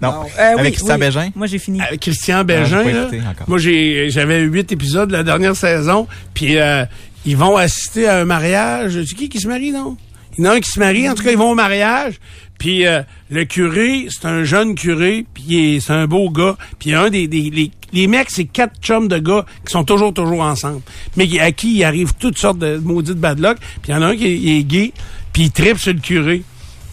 [0.00, 0.22] Non.
[0.38, 1.00] Euh, oui, Avec Christian oui.
[1.00, 1.30] Bégin?
[1.34, 1.80] Moi, j'ai fini.
[1.80, 2.84] avec Christian Ah, Bégin?
[2.84, 3.32] j'ai pas là.
[3.48, 6.06] Moi, j'ai, j'avais huit épisodes la dernière saison.
[6.34, 6.84] Puis euh,
[7.26, 8.98] ils vont assister à un mariage.
[9.06, 9.96] C'est qui qui se marie, non?
[10.38, 11.08] Il y en a un qui se marie.
[11.08, 12.14] En tout cas, ils vont au mariage.
[12.58, 15.26] Puis euh, le curé, c'est un jeune curé.
[15.34, 16.56] Puis c'est un beau gars.
[16.78, 17.26] Puis un des...
[17.26, 20.82] des les, les mecs, c'est quatre chums de gars qui sont toujours, toujours ensemble.
[21.16, 23.56] Mais à qui il arrive toutes sortes de maudites bad luck.
[23.82, 24.92] Puis il y en a un qui est, est gay.
[25.32, 26.42] Puis il tripe sur le curé.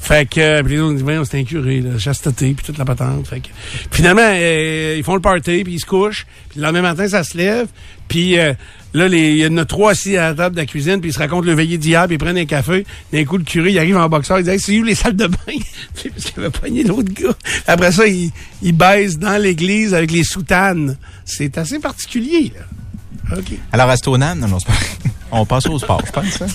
[0.05, 2.77] Fait que, euh, puis les autres disent, voyons, c'est un curé, là, chasteté, puis toute
[2.77, 3.27] la patente.
[3.27, 3.47] Fait que,
[3.89, 6.27] finalement, euh, ils font le party, puis ils se couchent.
[6.49, 7.69] Puis le lendemain matin, ça se lève.
[8.07, 8.53] Puis euh,
[8.95, 11.09] là, les- il y en a trois assis à la table de la cuisine, puis
[11.09, 12.85] ils se racontent le veillé d'hier, puis ils prennent un café.
[13.13, 15.15] D'un coup, le curé, il arrive en boxeur, il dit, hey, c'est où les salles
[15.15, 15.35] de bain?
[15.95, 17.35] C'est parce qu'il avait pogné l'autre gars.
[17.67, 18.31] Après ça, il,
[18.61, 20.97] il baise dans l'église avec les soutanes.
[21.25, 23.37] C'est assez particulier, là.
[23.37, 23.53] OK.
[23.71, 24.73] Alors, à Stoneham, non, non, c'est pas...
[25.31, 26.41] On passe au sport, je pense.
[26.41, 26.47] hein?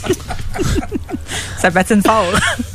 [1.58, 2.24] Ça patine fort.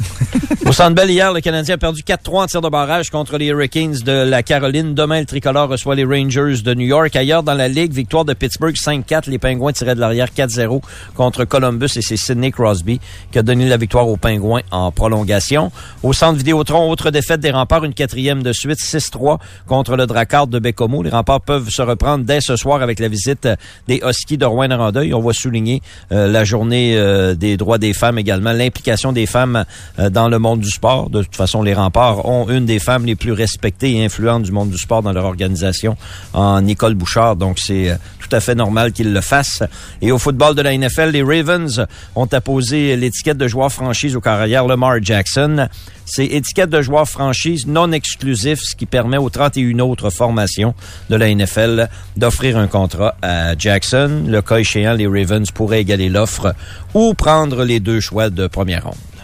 [0.66, 3.48] Au Centre Bell, hier, le Canadien a perdu 4-3 en tir de barrage contre les
[3.48, 4.94] Hurricanes de la Caroline.
[4.94, 7.16] Demain, le tricolore reçoit les Rangers de New York.
[7.16, 9.30] Ailleurs dans la Ligue, victoire de Pittsburgh 5-4.
[9.30, 10.82] Les Pingouins tiraient de l'arrière 4-0
[11.14, 13.00] contre Columbus et c'est Sidney Crosby
[13.32, 15.72] qui a donné la victoire aux Pingouins en prolongation.
[16.04, 20.48] Au Centre Vidéotron, autre défaite des remparts, une quatrième de suite, 6-3 contre le Dracard
[20.48, 21.04] de Bécomo.
[21.04, 23.48] Les remparts peuvent se reprendre dès ce soir avec la visite
[23.88, 25.04] des Huskies de Rouen-Noranda.
[25.04, 29.26] Et on va souligner euh, la journée euh, des droits des femmes également, l'implication des
[29.26, 29.66] femmes
[30.00, 31.10] euh, dans le monde du sport.
[31.10, 34.52] De toute façon, les remparts ont une des femmes les plus respectées et influentes du
[34.52, 35.98] monde du sport dans leur organisation,
[36.34, 37.36] en Nicole Bouchard.
[37.36, 39.64] Donc, c'est euh, tout à fait normal qu'ils le fassent.
[40.02, 44.22] Et au football de la NFL, les Ravens ont apposé l'étiquette de joueur franchise au
[44.22, 45.68] carrière Lamar Jackson.
[46.06, 50.76] C'est étiquette de joueur franchise non exclusif, ce qui permet aux 31 autres formations
[51.10, 54.24] de la NFL d'offrir un contrat à Jackson.
[54.28, 56.54] Le cas échéant, les Ravens pourraient égaler l'offre
[56.94, 59.15] ou prendre les deux choix de première ronde.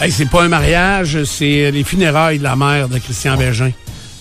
[0.00, 3.72] Hey, c'est pas un mariage, c'est les funérailles de la mère de Christian Bégin.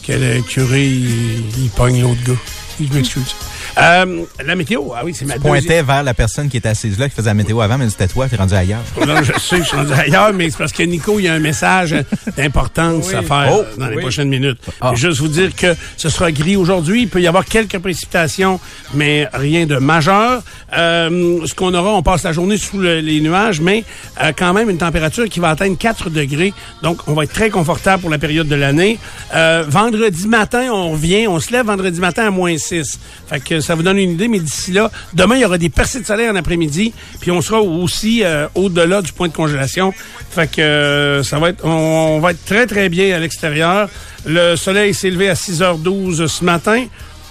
[0.05, 2.39] Que le curé, il, il pogne l'autre gars.
[2.79, 3.35] Je m'excuse.
[3.79, 5.53] Euh, la météo, ah oui, c'est ma deuxième.
[5.53, 8.07] Pointait vers la personne qui était assise là, qui faisait la météo avant, mais c'était
[8.07, 8.81] toi, t'es rendu ailleurs.
[9.05, 11.33] Non, je sais, je suis rendu ailleurs, mais c'est parce que Nico, il y a
[11.33, 11.95] un message
[12.35, 14.01] d'importance à faire Oh, dans les oui.
[14.01, 14.59] prochaines minutes.
[14.81, 14.93] Ah.
[14.95, 17.03] Juste vous dire que ce sera gris aujourd'hui.
[17.03, 18.59] Il peut y avoir quelques précipitations,
[18.93, 20.41] mais rien de majeur.
[20.77, 23.83] Euh, ce qu'on aura, on passe la journée sous le- les nuages, mais
[24.21, 26.53] euh, quand même une température qui va atteindre 4 degrés.
[26.83, 28.99] Donc, on va être très confortable pour la période de l'année.
[29.33, 32.99] Euh, vendredi matin, on revient, on se lève vendredi matin à moins 6.
[33.29, 35.69] Fait que ça vous donne une idée, mais d'ici là, demain, il y aura des
[35.69, 39.93] percées de soleil en après-midi, puis on sera aussi euh, au-delà du point de congélation.
[40.31, 43.89] Fait que euh, ça va être, on, va être très, très bien à l'extérieur.
[44.25, 46.85] Le soleil s'est levé à 6h12 ce matin.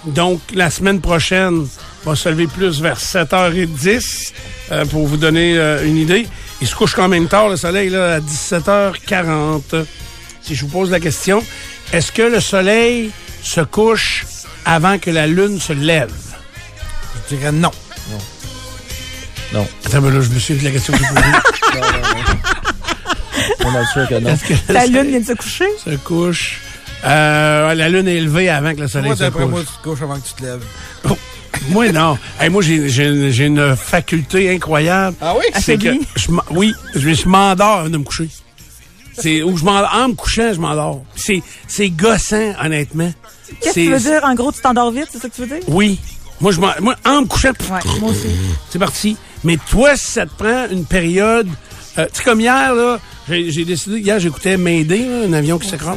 [0.07, 1.67] Donc, la semaine prochaine,
[2.07, 4.33] va se lever plus vers 7h10
[4.71, 6.27] euh, pour vous donner euh, une idée.
[6.61, 9.85] Il se couche quand même tard, le soleil, là, à 17h40.
[10.41, 11.43] Si je vous pose la question,
[11.93, 13.11] est-ce que le soleil
[13.43, 14.25] se couche
[14.65, 16.13] avant que la lune se lève?
[17.31, 17.71] Je dirais non.
[19.53, 19.67] Non.
[19.85, 21.81] Attends, mais là, je me suis de la question que j'ai posée.
[23.65, 24.31] On est sûr que non.
[24.31, 25.67] Est-ce que le La lune vient de se coucher?
[25.85, 26.61] se couche?
[27.05, 29.51] Euh, la lune est levée avant que le soleil Moi, se d'après couche.
[29.53, 30.65] moi, tu te couches avant que tu te lèves.
[31.69, 32.19] Moi, non.
[32.41, 35.17] Hey, moi, j'ai, j'ai, j'ai une faculté incroyable.
[35.21, 35.45] Ah oui?
[35.61, 38.29] C'est que je m'en- oui, je, je m'endors avant de me coucher.
[39.19, 39.91] C'est où je m'endors.
[39.95, 41.03] En me couchant, je m'endors.
[41.17, 43.13] C'est, c'est gossant, honnêtement.
[43.61, 44.21] Qu'est-ce que tu veux dire?
[44.25, 45.65] En gros, tu t'endors vite, c'est ça que tu veux dire?
[45.69, 45.99] Oui.
[46.41, 48.29] Moi, je m'en, moi, en me couchant, Ouais, moi aussi.
[48.71, 49.17] c'est parti.
[49.45, 51.49] Mais toi, si ça te prend une période,
[51.99, 55.59] euh, tu sais, comme hier, là, j'ai, j'ai décidé, hier, j'écoutais Mayday, là, un avion
[55.59, 55.97] qui s'écrase.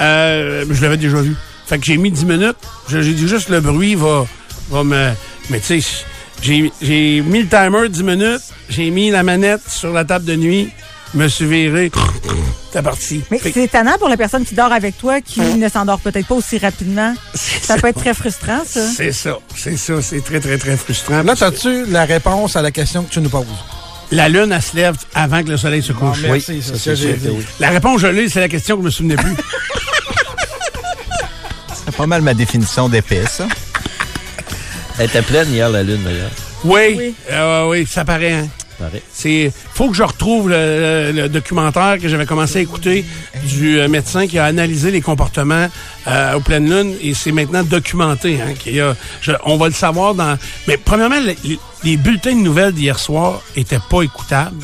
[0.00, 1.34] Euh, je l'avais déjà vu.
[1.66, 2.56] Fait que j'ai mis 10 minutes.
[2.88, 4.26] J'ai dit juste le bruit va,
[4.70, 5.10] va me.
[5.50, 6.04] Mais tu sais,
[6.42, 8.40] j'ai, j'ai mis le timer 10 minutes.
[8.70, 10.70] J'ai mis la manette sur la table de nuit.
[11.14, 11.90] Me suis viré.
[12.72, 13.22] T'es parti.
[13.30, 16.34] Mais c'est étonnant pour la personne qui dort avec toi, qui ne s'endort peut-être pas
[16.34, 17.14] aussi rapidement.
[17.68, 18.80] C'est Ça peut être très frustrant, ça.
[18.96, 19.38] C'est ça.
[19.56, 20.00] C'est ça.
[20.02, 21.22] C'est très, très, très frustrant.
[21.22, 23.46] Là, as-tu la réponse à la question que tu nous poses?
[24.10, 26.18] La lune, elle se lève avant que le soleil se couche.
[26.24, 27.28] Ah, merci, c'est ce que j'ai dit.
[27.60, 29.34] La réponse, je l'ai, c'est la question que je me souvenais plus.
[31.84, 33.46] C'est pas mal ma définition d'épais, ça.
[34.98, 36.30] Elle était pleine hier, la lune, d'ailleurs.
[36.64, 37.14] Oui, Oui.
[37.30, 38.32] euh, oui, ça paraît.
[38.32, 38.48] Hein?
[39.12, 43.04] C'est faut que je retrouve le, le- le documentaire que j'avais commencé à écouter
[43.46, 45.68] du euh, médecin qui a analysé les comportements
[46.06, 48.40] euh, aux pleines lunes et c'est maintenant documenté.
[48.40, 50.36] Hein, qu'il y a- je- on va le savoir dans.
[50.66, 51.20] Mais premièrement,
[51.84, 54.56] les, bulletins de nouvelles d'hier soir étaient pas écoutables.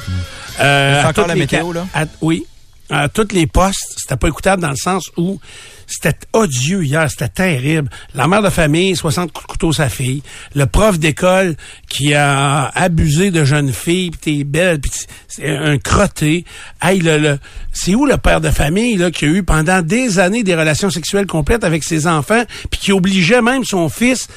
[0.60, 1.86] Euh, C'est encore la les météo, là?
[1.94, 2.46] à- oui.
[2.90, 5.40] À toutes les postes, c'était pas écoutable dans le sens où
[5.86, 7.90] c'était odieux hier, c'était terrible.
[8.14, 10.22] La mère de famille, 60 coups de couteau sa fille.
[10.54, 11.56] Le prof d'école
[11.88, 16.44] qui a abusé de jeunes filles, pis t'es belle, pis t- c'est un crotté.
[16.82, 17.38] Hey, le, le-
[17.72, 20.90] c'est où le père de famille là, qui a eu pendant des années des relations
[20.90, 24.28] sexuelles complètes avec ses enfants, puis qui obligeait même son fils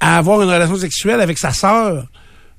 [0.00, 2.06] à avoir une relation sexuelle avec sa sœur?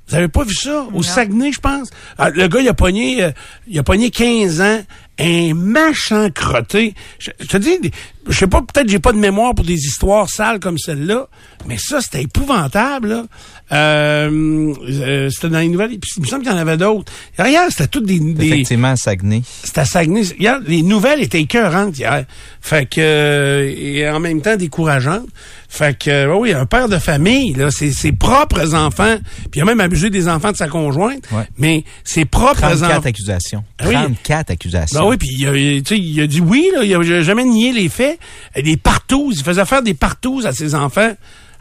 [0.10, 0.86] Vous avez pas vu ça?
[0.94, 1.90] Au Saguenay, je pense.
[2.18, 3.32] Ah, le gars, il a pogné, euh,
[3.68, 4.80] il a pogné 15 ans,
[5.20, 6.94] un machin crotté.
[7.20, 7.92] Je, je te dis,
[8.28, 11.28] je sais pas, peut-être j'ai pas de mémoire pour des histoires sales comme celle-là,
[11.68, 13.26] mais ça, c'était épouvantable, là.
[13.72, 17.12] Euh, euh, c'était dans les nouvelles, puis il me semble qu'il y en avait d'autres.
[17.38, 18.20] Regarde, c'était toutes des...
[18.20, 19.42] des Effectivement, Saguenay.
[19.64, 20.22] c'était à Saguenay.
[20.40, 22.26] Hier, les nouvelles étaient écœurantes hier.
[22.62, 25.28] Fait que euh, et en même temps décourageantes.
[25.70, 29.18] Fait que euh, oui, un père de famille, là, c'est ses propres enfants,
[29.52, 31.48] puis il a même abusé des enfants de sa conjointe, Ouais.
[31.58, 33.02] mais ses propres 34 enfants.
[33.08, 33.64] accusations.
[33.86, 33.94] Oui.
[33.94, 35.00] 34 accusations.
[35.02, 37.44] Ben oui, puis il a, tu sais, il a dit oui, là, il a jamais
[37.44, 38.18] nié les faits.
[38.58, 41.12] Euh, Des partouzes, il faisait faire des partouzes à ses enfants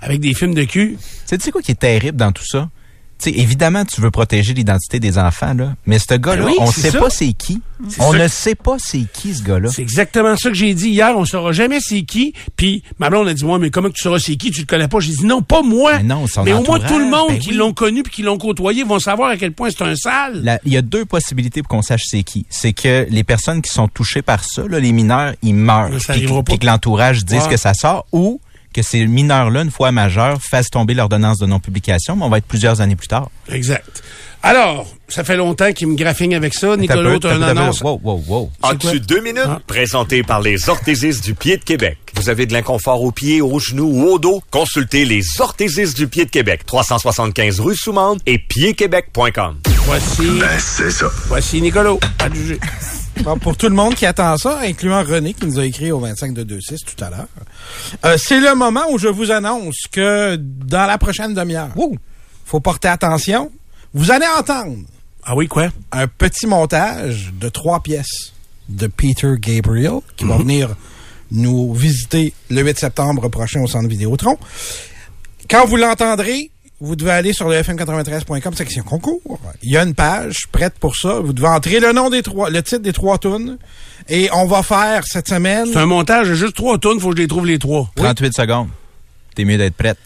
[0.01, 0.97] avec des films de cul.
[1.29, 2.69] Tu sais quoi qui est terrible dans tout ça?
[3.19, 5.75] Tu sais, évidemment, tu veux protéger l'identité des enfants, là.
[5.87, 6.99] Mais ce gars-là, Ben oui, on c'est sait ça.
[6.99, 7.63] pas c'est qui.
[7.99, 9.71] On ne sait pas c'est qui, ce gars-là.
[9.73, 11.17] C'est exactement ça que j'ai dit hier.
[11.17, 12.35] On saura jamais c'est qui.
[12.57, 14.51] Puis ma blonde a dit moi, mais comment tu sauras c'est qui?
[14.51, 15.01] Tu le connais pas?
[15.01, 15.97] J'ai dit non, pas moi.
[15.97, 17.57] Mais non, son Mais au moins tout le monde ben qui oui.
[17.57, 20.59] l'ont connu puis qui l'ont côtoyé vont savoir à quel point c'est un sale.
[20.67, 22.45] Il y a deux possibilités pour qu'on sache c'est qui.
[22.51, 25.89] C'est que les personnes qui sont touchées par ça, là, les mineurs, ils meurent.
[26.09, 26.43] Puis, que- pas.
[26.43, 27.49] puis que l'entourage dise Ouais.
[27.51, 28.41] que ça sort ou
[28.77, 32.45] que ces mineurs-là, une fois majeurs, fassent tomber l'ordonnance de non-publication, mais on va être
[32.47, 33.31] plusieurs années plus tard.
[33.51, 34.03] Exact.
[34.43, 36.77] Alors, ça fait longtemps qu'il me graphigne avec ça.
[36.77, 37.81] Nicolas, tu as une annonce?
[37.81, 38.51] Wow, wow, wow.
[38.63, 39.43] As-tu deux minutes?
[39.47, 39.61] Ah.
[39.67, 41.97] Présenté par les orthésistes du pied de Québec.
[42.17, 44.43] Vous avez de l'inconfort aux pieds, aux genoux ou au dos?
[44.51, 46.67] Consultez les orthésistes du pied de Québec.
[46.67, 49.57] 375 rue Soumande et piedquebec.com.
[49.87, 51.07] Voici, Ben, c'est ça.
[51.29, 51.95] voici Nicolas.
[52.19, 52.61] À juger.
[53.23, 55.99] Bon, pour tout le monde qui attend ça, incluant René qui nous a écrit au
[55.99, 57.27] 25 de 26 tout à l'heure,
[58.05, 61.71] euh, c'est le moment où je vous annonce que dans la prochaine demi-heure,
[62.45, 63.51] faut porter attention.
[63.95, 64.77] Vous allez entendre
[65.25, 65.69] Ah oui, quoi?
[65.93, 68.33] un petit montage de trois pièces
[68.69, 70.77] de Peter Gabriel qui va venir
[71.33, 74.37] nous visiter le 8 septembre prochain au Centre Vidéotron.
[75.51, 79.39] Quand vous l'entendrez, vous devez aller sur le fm93.com section concours.
[79.63, 81.21] Il y a une page prête pour ça.
[81.21, 83.57] Vous devez entrer le nom des trois, le titre des trois tunes.
[84.09, 85.67] Et on va faire cette semaine.
[85.73, 87.91] C'est un montage de juste trois tonnes, faut que je les trouve les trois.
[87.97, 88.69] 38 secondes.
[89.35, 89.99] T'es mieux d'être prête.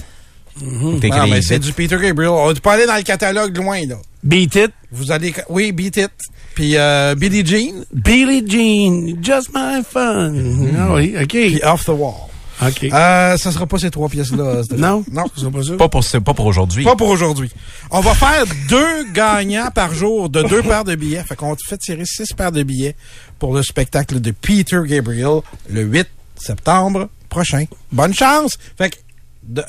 [1.13, 2.33] Ah, mais c'est du Peter Gabriel.
[2.33, 3.97] On peut pas aller dans le catalogue loin, là.
[4.23, 6.11] Beat It, Vous allez, oui, Beat It.
[6.55, 7.85] Puis euh, Billie Jean.
[7.93, 10.35] Billie Jean, Just My Fun.
[10.79, 11.29] Ah oui, OK.
[11.29, 12.30] Puis Off the Wall.
[12.63, 12.85] OK.
[12.85, 14.63] Euh, ça sera pas ces trois pièces-là.
[14.77, 15.05] Non?
[15.11, 15.25] Non.
[15.35, 15.77] Ce sera pas ça?
[15.77, 16.85] Pas pour, pas pour aujourd'hui.
[16.85, 17.51] Pas pour aujourd'hui.
[17.91, 21.23] On va faire deux gagnants par jour de deux paires de billets.
[21.25, 22.97] Fait qu'on fait tirer six paires de billets
[23.39, 27.65] pour le spectacle de Peter Gabriel le 8 septembre prochain.
[27.93, 28.59] Bonne chance!
[28.77, 28.97] Fait que,
[29.43, 29.65] de-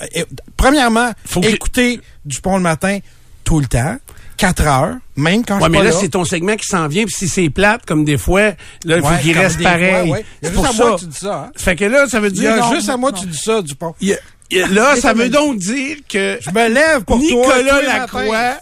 [0.57, 2.99] premièrement, Faut que- écoutez Dupont le matin
[3.43, 3.97] tout le temps.
[4.41, 6.87] 4 heures, même quand Ouais, je mais suis là, pas c'est ton segment qui s'en
[6.87, 10.09] vient, puis si c'est plate, comme des fois, là, il faut Ouais, qu'il reste pareil.
[10.11, 10.25] ouais.
[10.41, 10.95] C'est juste pour à moi ça.
[10.95, 11.33] que tu dis ça.
[11.47, 11.51] hein.
[11.55, 12.73] Fait que là, ça veut Il y a dire...
[12.73, 13.93] juste à moi tu dis ça, Dupont.
[14.01, 14.17] Il y a-
[14.49, 17.25] il y a- là, ça veut donc dire que Je me lève pour toi.
[17.25, 18.53] Nicolas les Lacroix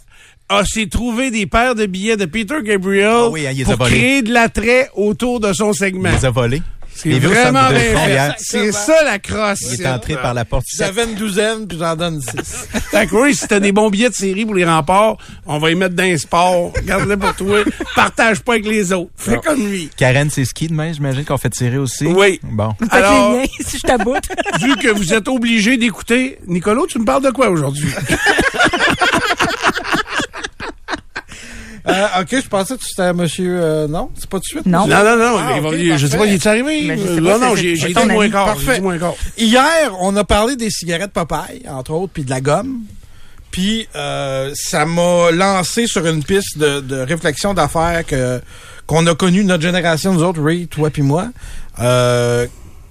[0.49, 4.21] a s'est trouvé des paires de billets de Peter Gabriel Ah oui, hein, pour créer
[4.21, 6.09] de l'attrait autour de son segment.
[6.09, 6.61] Il les a volés.
[7.01, 8.33] C'est vraiment bien.
[8.37, 9.61] C'est ça la crosse.
[9.73, 10.65] Il est entré par la porte.
[10.77, 12.67] J'avais une douzaine, puis j'en donne six.
[12.91, 15.71] Fait que oui, si t'as des bons billets de série pour les remparts, on va
[15.71, 16.73] y mettre dans les sports.
[16.85, 17.59] Garde-le pour toi.
[17.95, 19.11] Partage pas avec les autres.
[19.15, 19.89] Fais comme lui.
[19.95, 22.05] Karen, c'est ski demain, j'imagine qu'on fait tirer aussi?
[22.07, 22.39] Oui.
[22.43, 22.73] Bon.
[22.91, 24.25] Alors- les liens si je t'aboute.
[24.61, 27.89] Vu que vous êtes obligé d'écouter, Nicolas, tu me parles de quoi aujourd'hui?
[31.87, 33.59] Euh, ok, je pensais que c'était monsieur.
[33.61, 34.65] euh, non, c'est pas tout de suite?
[34.65, 34.87] Non.
[34.87, 35.37] Non, non, non.
[35.39, 36.31] Ah, il va- ok, je sais pas, parfait.
[36.31, 36.81] il est arrivé?
[36.85, 38.31] Mais je sais pas, non, non, c'est- j'ai c'est j'ai ton dit moins ami.
[38.31, 38.45] quart.
[38.45, 38.65] Parfait.
[38.67, 39.13] J'ai dit moins quart.
[39.37, 42.79] Hier, on a parlé des cigarettes Popeye, entre autres, puis de la gomme.
[43.51, 48.39] Puis euh, ça m'a lancé sur une piste de, de réflexion d'affaires que
[48.85, 51.27] qu'on a connu notre génération, nous autres, Ray, toi puis moi,
[51.79, 52.45] euh,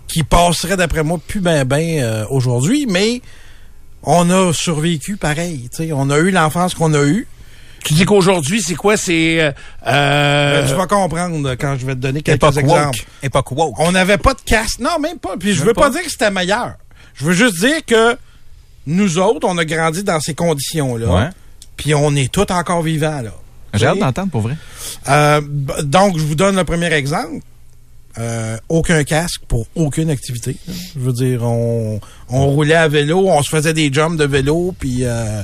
[0.09, 3.21] qui passerait d'après moi plus ben ben euh, aujourd'hui, mais
[4.03, 5.69] on a survécu pareil.
[5.71, 7.27] tu sais, On a eu l'enfance qu'on a eue.
[7.85, 8.97] Tu dis qu'aujourd'hui, c'est quoi?
[8.97, 9.41] C'est...
[9.41, 9.53] Euh,
[9.87, 12.87] euh, Ben, tu vas comprendre quand je vais te donner quelques Époque exemples.
[12.99, 13.07] woke.
[13.23, 13.75] Époque woke.
[13.79, 14.79] On n'avait pas de casse.
[14.79, 15.37] Non, même pas.
[15.39, 15.83] Puis je veux pas.
[15.83, 15.91] pas.
[15.91, 16.73] dire que c'était meilleur.
[17.15, 18.17] Je veux juste dire que
[18.87, 21.07] nous autres, on a grandi dans ces conditions-là.
[21.07, 21.29] Ouais.
[21.77, 23.31] Puis on est tous encore vivants, là.
[23.75, 24.57] J'ai hâte d'entendre pour vrai.
[25.09, 25.41] Euh,
[25.83, 27.41] donc, je vous donne le premier exemple.
[28.19, 30.57] Euh, aucun casque pour aucune activité.
[30.67, 34.75] Je veux dire, on, on roulait à vélo, on se faisait des jumps de vélo,
[34.79, 35.43] puis euh,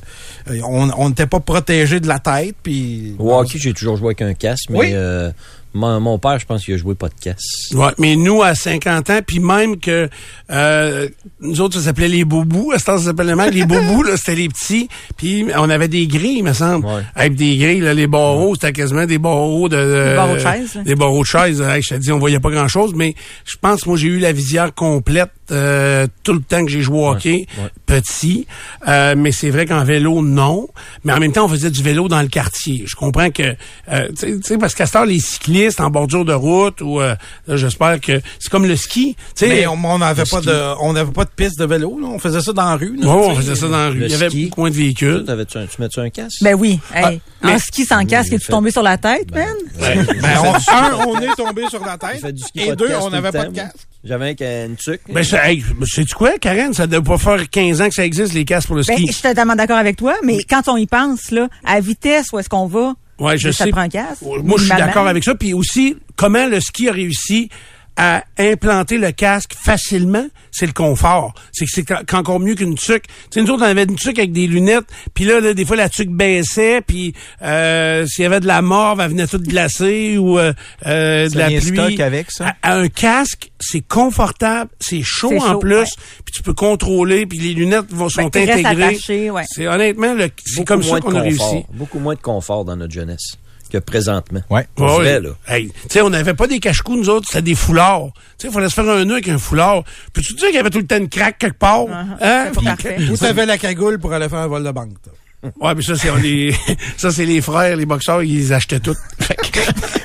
[0.64, 3.14] on on n'était pas protégé de la tête, puis...
[3.18, 4.88] Au hockey, j'ai toujours joué avec un casque, mais Oui.
[4.92, 5.30] euh,
[5.74, 7.74] mon, mon père, je pense qu'il a joué pas de casque.
[7.74, 10.08] Ouais, mais nous, à 50 ans, puis même que
[10.50, 11.08] euh,
[11.40, 12.72] nous autres, ça s'appelait les boubous.
[12.72, 14.88] À ce temps, ça s'appelait même les boubous, là, c'était les petits.
[15.16, 16.87] Puis on avait des grilles, il me semble.
[16.87, 17.02] Ouais.
[17.14, 19.76] Avec des grilles, là, les barreaux, c'était quasiment des barreaux de...
[19.76, 20.82] de- Des barreaux de chaise, là.
[20.82, 21.60] Des barreaux de chaise.
[21.60, 24.32] Hey, je te dis, on voyait pas grand-chose, mais je pense, moi, j'ai eu la
[24.32, 27.70] visière complète euh, tout le temps que j'ai joué au hockey, ouais.
[27.87, 28.46] petit.
[28.88, 30.68] Euh, mais c'est vrai qu'en vélo, non.
[31.04, 32.85] Mais en même temps, on faisait du vélo dans le quartier.
[32.87, 33.54] Je comprends que...
[33.92, 37.14] euh, tu sais- parce qu'à ce temps, les cyclistes en bordure de route, ou euh,
[37.46, 38.20] là, j'espère que...
[38.38, 39.16] C'est comme le ski.
[39.37, 40.46] Tu sais, Mais on n'avait pas ski.
[40.46, 42.07] de on n'avait pas de piste de vélo, là.
[42.09, 42.96] on faisait ça dans la rue.
[42.96, 43.98] là, Ouais, on faisait ça dans la rue.
[43.98, 44.50] Le Il y avait ski.
[44.57, 45.24] moins de véhicules.
[45.28, 46.42] Un- tu mets-tu un casque?
[46.42, 46.80] Ben oui.
[46.94, 49.44] Hey, mais- en ski sans casque, es-tu tombé sur la tête, man?
[49.78, 50.07] Ben,
[50.42, 52.20] on, un, on est tombé sur la tête.
[52.20, 53.76] fait du ski Et deux, on n'avait pas de casque.
[54.04, 55.00] J'avais un, une tuque.
[55.09, 56.73] Ben, c'est- hey, sais-tu quoi, Karen?
[56.75, 59.07] Ça doit pas faire 15 ans que ça existe, les casques pour le Ben, ski.
[59.07, 62.38] je suis totalement d'accord avec toi, mais quand on y pense, là, à vitesse où
[62.38, 63.70] est-ce qu'on va, Ouais, je ça sais.
[63.70, 64.23] prend un casque.
[64.23, 65.35] Moi, je suis d'accord avec ça.
[65.37, 67.49] Puis aussi, comment le ski a réussi
[67.96, 71.33] à implanter le casque facilement, c'est le confort.
[71.52, 73.04] C'est que c'est qu'encore mieux qu'une tuque.
[73.07, 75.64] Tu sais, nous autres, on avait une tuque avec des lunettes, puis là, là, des
[75.64, 79.42] fois, la tuque baissait, puis euh, s'il y avait de la morve, elle venait toute
[79.42, 80.52] glacée, ou euh,
[80.87, 81.61] euh, de la pluie.
[81.61, 82.54] stock avec ça?
[82.62, 85.85] À- à un casque, c'est confortable, c'est chaud en chaud, plus, ouais.
[86.24, 89.30] puis tu peux contrôler, puis les lunettes vont, sont Ben, reste intégrées.
[89.30, 89.44] ouais.
[89.46, 91.64] C'est honnêtement, le- c'est comme ça qu'on a réussi.
[91.72, 93.37] Beaucoup moins de confort dans notre jeunesse
[93.78, 94.40] que présentement.
[94.50, 94.66] Ouais.
[94.76, 95.30] Vrai, là.
[95.48, 98.10] Hey, tu sais, on n'avait pas des cache-coups, nous autres, c'était des foulards.
[98.38, 99.82] Tu sais, il fallait se faire un nœud avec un foulard.
[100.12, 101.87] Peux-tu dire qu'il y avait tout le temps une craque quelque part?
[101.90, 102.16] Hein?
[102.20, 102.96] c'est pas Puis- parfait.
[103.10, 104.94] Ou t'avais la cagoule pour aller faire un vol de banque.
[105.02, 105.12] toi.
[105.60, 106.16] Ouais, mais ça, c'est on
[106.96, 108.90] ça, c'est les frères, les boxeurs, ils achetaient que-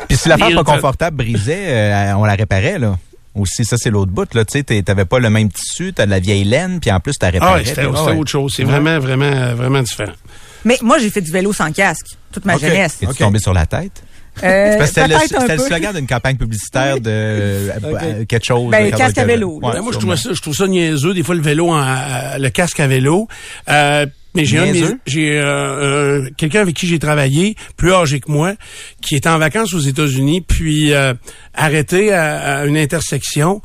[0.07, 2.97] Puis si l'affaire Il- pas confortable brisait, euh, on la réparait, là.
[3.35, 4.43] Aussi, ça, c'est l'autre bout, là.
[4.43, 7.13] Tu sais, t'avais pas le même tissu, t'as de la vieille laine, puis en plus,
[7.17, 7.59] t'as ah réparé.
[7.61, 8.17] ouais, c'était ouais.
[8.17, 8.53] autre chose.
[8.57, 10.11] C'est vraiment, vraiment, vraiment différent.
[10.65, 12.97] Mais moi, j'ai fait du vélo sans casque toute ma jeunesse.
[13.01, 14.03] Es-tu tombé sur la tête?
[14.43, 14.95] Euh, Parce que
[15.27, 18.71] c'était le, slogan d'une campagne publicitaire de euh, euh, quelque chose.
[18.71, 19.59] Ben, là, casque à vélo.
[19.61, 21.81] Ouais, Ben, moi, je trouve ça, je trouve ça niaiseux, des fois, le vélo, en-
[21.81, 23.27] euh, le casque à vélo.
[23.69, 24.99] Euh, mais j'ai un de mes- Niaiseux?
[25.07, 28.53] j'ai euh, euh, quelqu'un avec qui j'ai travaillé, plus âgé que moi,
[29.01, 31.13] qui était en vacances aux États-Unis, puis euh,
[31.53, 33.61] arrêté à, à une intersection.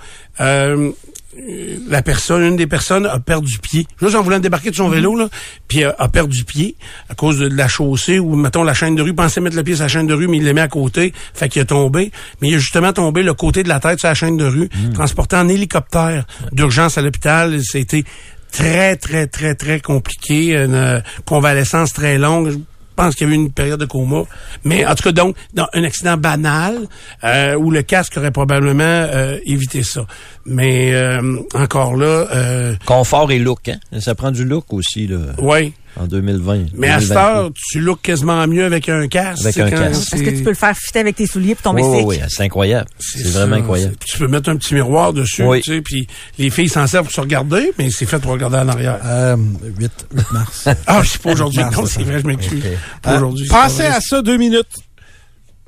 [1.88, 3.86] La personne, une des personnes a perdu pied.
[4.00, 5.28] Juste en voulant débarquer de son vélo, là,
[5.68, 6.76] puis euh, a perdu pied
[7.08, 9.14] à cause de, de la chaussée ou, mettons, la chaîne de rue.
[9.14, 11.12] Pensait mettre le pied sur la chaîne de rue, mais il l'a mis à côté.
[11.34, 12.10] Fait qu'il a tombé.
[12.40, 14.68] Mais il a justement tombé le côté de la tête sur la chaîne de rue,
[14.94, 17.60] transporté en hélicoptère d'urgence à l'hôpital.
[17.62, 18.04] C'était
[18.52, 20.54] très, très, très, très compliqué.
[20.54, 22.60] Une euh, convalescence très longue.
[22.96, 24.22] Je pense qu'il y a eu une période de coma.
[24.62, 26.78] Mais en tout cas, donc, dans un accident banal
[27.24, 30.06] euh, où le casque aurait probablement euh, évité ça.
[30.46, 33.78] Mais euh, encore là, euh, Confort et look, hein?
[33.98, 35.72] Ça prend du look aussi, là, ouais.
[35.98, 36.66] En 2020.
[36.74, 37.22] Mais à cette 2023.
[37.22, 39.42] heure, tu looks quasiment mieux avec un casque.
[39.44, 40.10] Avec un casque.
[40.10, 42.24] Parce que tu peux le faire fitter avec tes souliers puis tomber Oui, oui, sec.
[42.24, 42.88] oui, c'est incroyable.
[42.98, 43.94] C'est vraiment incroyable.
[44.04, 45.60] Tu peux mettre un petit miroir dessus, Oui.
[45.62, 46.06] tu sais, puis
[46.38, 48.98] les filles s'en servent pour se regarder, mais c'est fait pour regarder en arrière.
[49.04, 49.36] Euh,
[49.78, 50.68] 8, 8 mars.
[50.86, 51.60] Ah, c'est pas aujourd'hui.
[51.62, 52.64] Non, c'est vrai, je m'excuse.
[52.64, 52.72] Ok.
[53.02, 53.46] Pas Euh, aujourd'hui.
[53.48, 54.66] Pensez à ça deux minutes.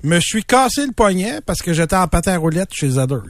[0.03, 3.23] Me suis cassé le poignet parce que j'étais en patin à roulette chez Zadders.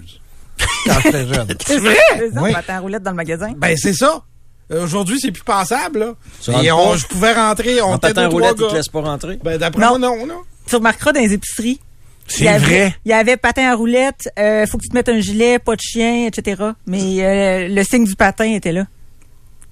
[0.86, 1.46] Quand j'étais jeune.
[1.64, 1.96] C'est vrai?
[2.18, 2.52] Deux ans, Oui.
[2.52, 3.52] patin à roulette dans le magasin?
[3.56, 4.22] Ben, c'est ça.
[4.72, 5.98] Euh, Aujourd'hui, c'est plus pensable,
[6.48, 6.62] là.
[6.62, 9.38] Et on, je pouvais rentrer, on En était deux, roulette, ils te laissent pas rentrer?
[9.44, 9.98] Ben, d'après Non.
[9.98, 10.40] moi, non, non.
[10.68, 11.78] Tu remarqueras dans les épiceries.
[12.28, 12.96] il y C'est avait- vrai.
[13.04, 15.76] Il y avait patin à roulette, euh, faut que tu te mettes un gilet, pas
[15.76, 16.60] de chien, etc.
[16.86, 18.86] Mais euh, le signe du patin était là.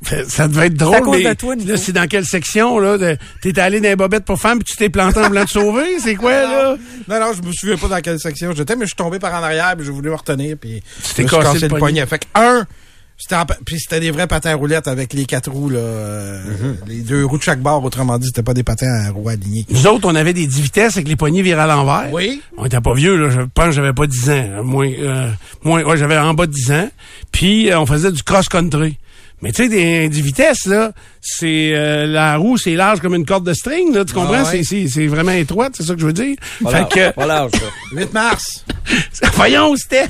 [0.28, 1.70] Ça devait être drôle, cause mais de toi, Nico.
[1.70, 2.98] là, c'est dans quelle section, là?
[2.98, 5.50] de- T'es allé dans les bobettes pour femmes puis tu t'es planté en voulant te
[5.50, 5.98] sauver?
[5.98, 6.76] C'est quoi, là?
[7.08, 9.32] Non, non, je me souviens pas dans quelle section j'étais, mais je suis tombé par
[9.32, 11.68] en arrière, puis j'ai voulu me retenir, puis Tu t'es je me suis cassé cassé
[11.68, 12.06] le le poignet.
[12.06, 12.66] Fait que, un,
[13.64, 17.24] puis c'était des vrais patins à roulettes avec les quatre roues, là, euh, les deux
[17.24, 19.64] roues de chaque bord, autrement dit, c'était pas des patins à roues alignés.
[19.70, 22.12] Nous autres, on avait des 10 vitesses avec les poignées virées à l'envers.
[22.12, 22.42] Oui.
[22.56, 23.30] On était pas vieux, là.
[23.30, 24.64] Je pense que j'avais pas 10 ans.
[24.64, 25.30] Moins, euh,
[25.62, 26.88] moins, ouais, j'avais en bas de 10 ans.
[27.32, 28.98] Puis, euh, on faisait du cross-country.
[29.44, 33.26] Mais tu sais, des 10 vitesses, là, c'est euh, la roue, c'est large comme une
[33.26, 34.42] corde de string, là, tu comprends?
[34.46, 34.62] Ah ouais.
[34.64, 36.34] C'est- vraiment étroite, c'est ça que je veux dire.
[36.62, 37.66] Pas fait que, pas large, ça.
[37.92, 38.64] 8 mars.
[39.34, 40.08] voyons, Steph,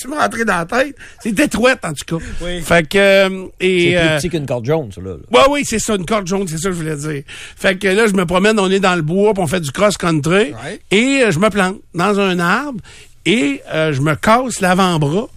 [0.00, 0.96] tu me rentrer dans la tête?
[1.22, 2.24] C'est étroite, en tout cas.
[2.40, 2.62] Oui.
[2.62, 5.14] Fait que, euh, C'est euh, plus petit qu'une corde jaune, ça, là.
[5.30, 7.22] Ouais, oui, c'est ça, une corde jaune, c'est ça que je voulais dire.
[7.56, 9.70] Fait que là, je me promène, on est dans le bois, puis on fait du
[9.70, 10.52] cross-country.
[10.52, 10.80] Ouais.
[10.90, 12.80] Et euh, je me plante dans un arbre
[13.24, 15.28] et euh, je me casse l'avant-bras,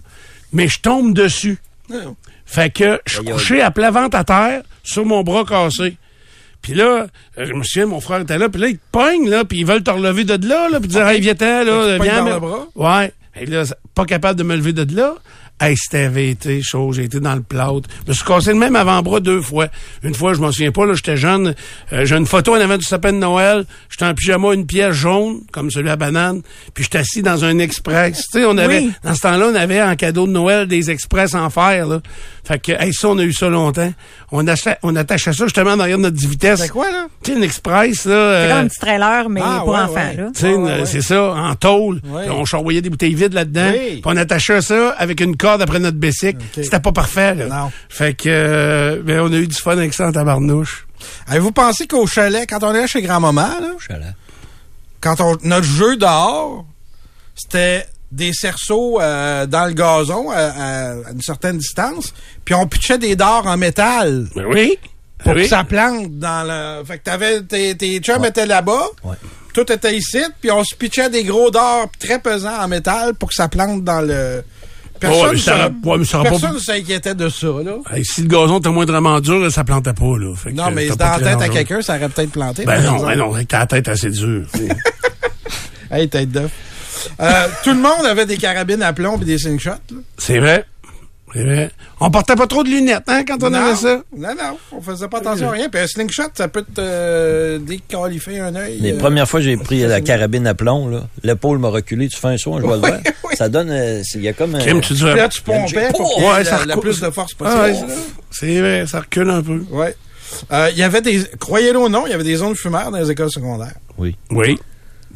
[0.52, 1.58] mais je tombe dessus.
[2.50, 5.96] Fait que je suis couché à plat ventre à terre sur mon bras cassé.
[6.62, 7.06] Puis là,
[7.38, 9.58] euh, je me souviens, mon frère était là, puis là, ils te pognent, là, puis
[9.58, 12.24] ils veulent te relever de là, là, puis dire, hey, viens-t'en, là, viens.
[12.24, 12.66] dans le bras?
[12.74, 13.12] Ouais.
[13.40, 13.62] Et là,
[13.94, 15.14] pas capable de me lever de là.
[15.60, 17.88] Hey, c'était été chaud, j'ai été dans le plâtre.
[18.04, 19.66] Je me suis cassé le même avant-bras deux fois.
[20.04, 21.52] Une fois, je m'en souviens pas, là, j'étais jeune.
[21.92, 23.64] euh, j'ai une photo en avant du sapin de Noël.
[23.90, 26.42] J'étais en pyjama, une pièce jaune, comme celui à banane.
[26.74, 28.22] Puis j'étais assis dans un express.
[28.32, 28.92] tu sais, on avait, Oui.
[29.02, 32.00] dans ce temps-là, on avait en cadeau de Noël des express en fer, là.
[32.48, 33.92] Fait que, hey, ça, on a eu ça longtemps.
[34.32, 36.60] On attachait, on attachait ça justement derrière notre 10 vitesses.
[36.62, 37.06] C'est quoi, là?
[37.22, 38.10] Tu sais, une express, là.
[38.10, 39.92] C'est euh, comme un petit trailer, mais ah, pour ouais, enfants.
[39.94, 40.14] ouais.
[40.16, 40.30] Là.
[40.34, 40.86] tu sais, Ouais, ouais, une- ouais.
[40.86, 42.00] c'est ça, en tôle.
[42.30, 43.70] On charroyait des bouteilles vides là-dedans.
[43.72, 43.88] Oui.
[43.96, 46.38] Puis on attachait ça avec une corde après notre bicycle.
[46.54, 47.46] C'était pas parfait, là.
[47.48, 47.70] Non.
[47.90, 50.86] Fait que, euh, ben, on a eu du fun avec ça en tabarnouche.
[51.26, 54.14] Avez-vous pensé qu'au chalet, quand on est chez grand-maman, là, Chalet.
[55.02, 56.64] quand on, notre jeu dehors,
[57.34, 62.66] c'était des cerceaux euh, dans le gazon à, à- à une certaine distance, puis on
[62.66, 64.78] pitchait des dards en métal Ben oui.
[65.18, 65.42] pour oui.
[65.42, 66.84] que ça plante dans le...
[66.84, 67.42] Fait que t'avais...
[67.42, 69.16] Tes, tes chums étaient là-bas, Ouais.
[69.52, 73.28] tout était ici, puis on se pitchait des gros dards très pesants en métal pour
[73.28, 74.42] que ça plante dans le...
[75.00, 77.76] Personne ne ouais, s'inquiétait de ça, là.
[77.92, 80.34] Hey, si le gazon était moindrement dur, ça plantait pas, là.
[80.34, 82.64] Fait que, Non, mais dans la tête à quelqu'un, ça aurait peut-être planté.
[82.64, 84.46] Ben non, ben non, avec ta tête assez dure.
[85.90, 86.50] Hey, tête d'œuf.
[87.20, 89.72] Euh, tout le monde avait des carabines à plomb et des slingshots.
[90.16, 90.64] c'est vrai.
[91.34, 91.70] C'est vrai.
[92.00, 94.02] On portait pas trop de lunettes, hein, quand on non, avait ça?
[94.16, 95.68] Non, non, on faisait pas attention à rien.
[95.68, 98.78] Puis un slingshot, ça peut te euh, déqualifier un œil.
[98.80, 102.08] Les euh, premières fois que j'ai pris la carabine à plomb, là, l'épaule m'a reculé,
[102.08, 102.82] tu fais un saut, je vois le
[103.24, 103.34] oui.
[103.36, 104.58] Ça donne, euh, il y a comme un...
[104.58, 107.58] Kim, tu Puis là, tu pompais pour Ouais, la, ça la plus de force possible.
[107.60, 107.94] Ah, ouais, là.
[108.30, 109.62] c'est vrai, ça recule un peu.
[109.70, 109.94] Ouais.
[110.52, 112.98] Euh, Il y avait des, croyez-le ou non, il y avait des zones fumeurs dans
[112.98, 113.74] les écoles secondaires.
[113.98, 114.16] Oui.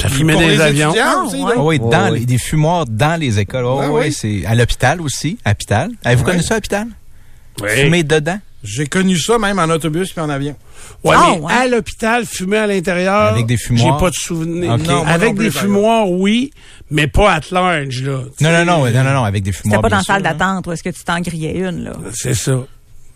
[0.00, 0.92] Ça fumait des les avions.
[1.00, 3.64] Ah, aussi, oui, Ouais, dans les- des fumoirs dans les écoles.
[3.64, 4.12] Oh, Ah oui, oui.
[4.12, 5.90] c'est à l'hôpital aussi, à l'hôpital.
[6.05, 6.31] Avez-vous Ouais.
[6.33, 6.87] connu ça à l'hôpital?
[7.62, 7.68] Oui.
[7.70, 8.38] Fumer dedans?
[8.64, 10.57] J'ai connu ça même en autobus puis en avion.
[11.05, 11.52] Ouais, Ah, mais ouais.
[11.52, 13.22] à l'hôpital, fumer à l'intérieur.
[13.33, 13.94] Avec des fumoirs?
[13.98, 14.78] J'ai pas de souvenir.
[14.78, 16.52] Non, Avec non plus, des fumoirs, oui,
[16.90, 18.20] mais pas at large, là.
[18.40, 19.83] Non, non, non, non, non, non, avec des C'était fumoirs.
[19.83, 20.33] pas dans la salle hein.
[20.33, 21.92] d'attente où est-ce que tu t'en grillais une, là.
[22.14, 22.59] C'est ça.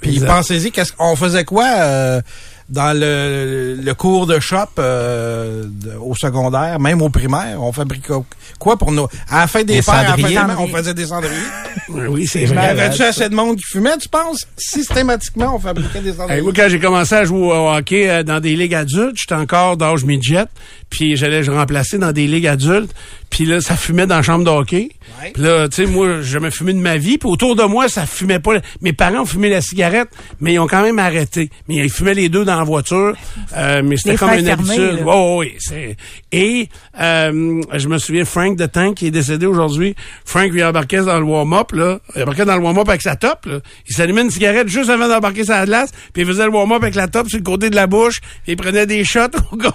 [0.00, 2.20] Puis pensez-y, qu'est-ce qu'on faisait quoi euh,
[2.68, 5.64] dans le, le cours de shop euh,
[6.00, 8.12] au secondaire, même au primaire, on fabriquait
[8.58, 9.08] quoi pour nos...
[9.30, 10.44] À la fin des Des pères, à la fin des cendriers.
[10.46, 11.32] mères, on faisait des cendriers.
[11.88, 12.68] Oui, c'est Mais vrai.
[12.70, 14.46] Avais-tu assez de monde qui fumait, tu penses?
[14.56, 16.40] Systématiquement, on fabriquait des Hey, cendriers.
[16.42, 19.76] moi, quand j'ai commencé à jouer au hockey euh, dans des ligues adultes, j'étais encore
[19.76, 20.46] d'âge midget,
[20.90, 22.92] puis j'allais je remplacer dans des ligues adultes,
[23.30, 24.90] puis là, ça fumait dans la chambre de hockey.
[25.22, 25.30] Ouais.
[25.32, 27.88] Puis là, tu sais, moi, j'ai jamais fumé de ma vie, puis autour de moi,
[27.88, 28.54] ça fumait pas.
[28.80, 30.08] Mes parents ont fumé la cigarette,
[30.40, 31.50] mais ils ont quand même arrêté.
[31.68, 33.14] Mais ils fumaient les deux dans la voiture,
[33.56, 35.02] euh, mais c'était comme une habitude.
[35.06, 35.96] Oh, oui, c'est...
[36.32, 36.68] Et
[37.00, 39.94] euh, je me souviens, Frank de Tank, qui est décédé aujourd'hui,
[40.24, 41.98] Frank lui embarquait dans le warm-up, là.
[42.14, 43.58] Il embarquait dans le warm-up avec sa top, là.
[43.88, 46.94] Il s'allumait une cigarette juste avant d'embarquer sa glace, puis il faisait le warm-up avec
[46.94, 49.20] la top sur le côté de la bouche, puis il prenait des shots
[49.52, 49.72] au goal.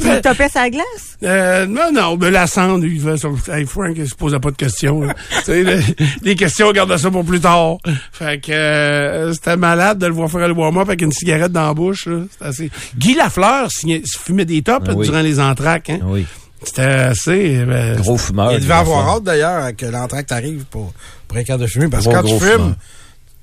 [0.00, 1.16] Tu topais sa glace?
[1.22, 3.34] Euh, non, non, mais la cendre, il fait son...
[3.50, 5.00] Hey, Frank, il se posait pas de questions.
[5.02, 5.14] là.
[5.38, 5.80] Tu sais, le-
[6.22, 7.76] les questions, on garde ça pour plus tard.
[8.12, 11.66] Fait que euh, c'était malade de le voir faire le warm-up avec une cigarette dans
[11.66, 12.08] la bouche.
[12.40, 12.70] assez...
[12.98, 15.06] Guy Lafleur signait- fumait des tops Ah oui.
[15.06, 15.90] durant les entraques.
[15.90, 16.00] Hein?
[16.04, 16.26] Oui.
[16.62, 17.56] C'était assez...
[17.58, 18.52] euh, Gros fumeur.
[18.52, 20.92] Il devait avoir hâte d'ailleurs que l'entracte arrive pour,
[21.28, 21.88] pour être capable de fumer.
[21.88, 22.74] Parce que Gros, quand tu fumes,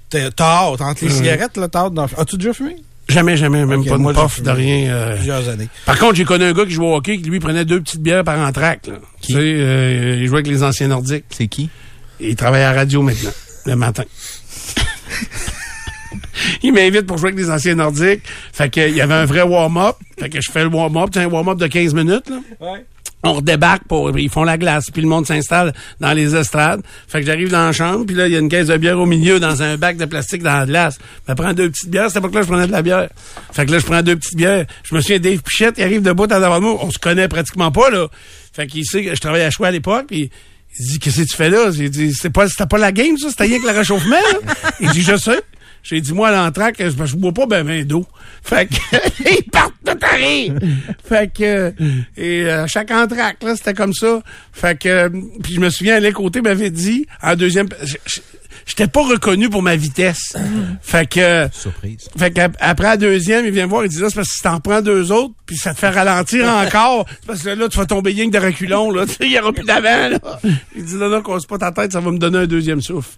[0.09, 0.81] t'as hâte.
[0.81, 2.75] Entre les cigarettes, là, t'as hâte d'en As-tu déjà fumé?
[3.09, 4.93] Jamais, jamais, même pas de fumé de rien.
[4.93, 5.15] euh.
[5.15, 5.67] Plusieurs années.
[5.85, 8.01] Par contre, j'ai connu un gars qui jouait au hockey, qui lui prenait deux petites
[8.01, 8.87] bières par entraque.
[8.87, 8.93] Là.
[9.21, 11.25] Tu sais, euh, il jouait avec les anciens nordiques.
[11.29, 11.69] C'est qui?
[12.19, 13.31] Il travaille à la radio maintenant,
[13.65, 14.03] le matin.
[16.63, 18.21] il m'invite pour jouer avec les anciens nordiques.
[18.53, 19.95] Fait que, il y avait un vrai warm-up.
[20.19, 21.09] Fait que je fais le warm-up.
[21.13, 22.39] C'est un warm-up de 15 minutes, là.
[23.25, 26.81] On redébarque pour, ils font la glace, puis le monde s'installe dans les estrades.
[27.07, 28.99] Fait que j'arrive dans la chambre, puis là, il y a une caisse de bière
[28.99, 30.97] au milieu dans un bac de plastique dans la glace.
[31.29, 33.07] Je prends deux petites bières, c'était pas que là, je prenais de la bière.
[33.53, 34.65] Fait que là, je prends deux petites bières.
[34.83, 36.59] Je me souviens, Dave Pichette, il arrive debout de moi.
[36.83, 38.07] On se connaît pratiquement pas, là.
[38.51, 40.29] Fait qu'il sait que je travaillais à choix à l'époque, puis
[40.77, 41.71] il dit, qu'est-ce que tu fais là?
[41.71, 44.53] J'ai dit, c'était pas, c'était pas la game, ça, c'était rien que le réchauffement, là.
[44.81, 45.41] Il dit, je sais.
[45.83, 48.05] J'ai dit, moi, à l'entraque, je, je bois pas ben, ben d'eau.
[48.41, 48.75] Fait que,
[49.37, 50.17] ils partent tout à.
[51.03, 51.73] Fait que,
[52.17, 54.21] et euh, chaque entraque, là, c'était comme ça.
[54.53, 55.09] Fait que, euh,
[55.43, 57.67] puis je me souviens, Alain Côté m'avait dit, en deuxième,
[58.65, 60.35] j'étais pas reconnu pour ma vitesse.
[60.81, 62.07] Fait que, Surprise.
[62.17, 64.41] fait qu'après la deuxième, il vient me voir, il dit là, c'est parce que si
[64.41, 67.77] t'en prends deux autres, puis ça te fait ralentir encore, c'est parce que là, tu
[67.77, 69.05] vas tomber rien que de reculons, là.
[69.07, 70.19] Tu sais, il y aura plus d'avant, là.
[70.75, 73.11] Il dit non, non, cause pas ta tête, ça va me donner un deuxième souffle.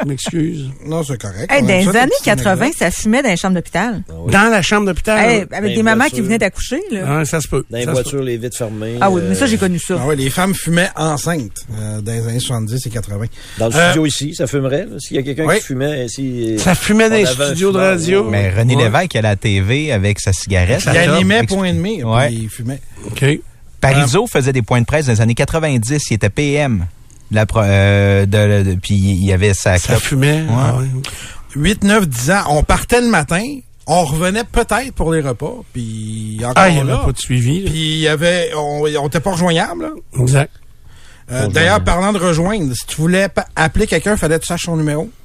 [0.00, 0.68] Je m'excuse.
[0.86, 1.50] Non, c'est correct.
[1.50, 2.78] Hey, dans les années petits 80, anecdotes.
[2.78, 4.02] ça fumait dans les chambres d'hôpital.
[4.08, 5.18] Dans la chambre d'hôpital.
[5.30, 7.18] Hey, avec Dans des mamans qui venaient d'accoucher, là.
[7.18, 7.64] Ouais, ça se peut.
[7.70, 7.92] Dans les se peut.
[7.92, 8.96] voitures, les vitres fermées.
[9.00, 9.96] Ah oui, mais ça, euh, j'ai connu ça.
[10.00, 13.26] Ah ouais, les femmes fumaient enceintes euh, dans les années 70 et 80.
[13.58, 14.71] Dans le Euh, studio ici, ça fumerait.
[14.98, 15.56] S'il y a quelqu'un oui.
[15.58, 18.24] qui fumait, si, Ça fumait dans les studios de radio.
[18.24, 18.30] ouais.
[18.30, 18.84] Mais René Ouais.
[18.84, 20.82] Lévesque, il à la TV avec sa cigarette.
[20.86, 22.32] Il animait point et demi, Ouais.
[22.32, 22.80] il fumait.
[23.06, 23.24] OK.
[23.80, 26.02] Parizeau faisait des points de presse dans les années 90.
[26.10, 26.86] Il était PM.
[27.32, 30.02] La pro- euh, de, de- puis il y avait sa Ça clope.
[30.02, 30.44] fumait.
[30.50, 30.86] Ah ouais.
[31.56, 33.42] 8, 9, 10 ans, on partait le matin,
[33.86, 37.62] on revenait peut-être pour les repas, puis encore Ah, il n'y avait pas de suivi.
[37.62, 37.70] là.
[37.70, 39.90] Puis il y avait, on on était pas rejoignable.
[40.20, 40.50] Exact.
[41.32, 44.76] Euh, D'ailleurs, parlant de rejoindre, si tu voulais appeler quelqu'un, fallait que tu saches son
[44.76, 45.10] numéro.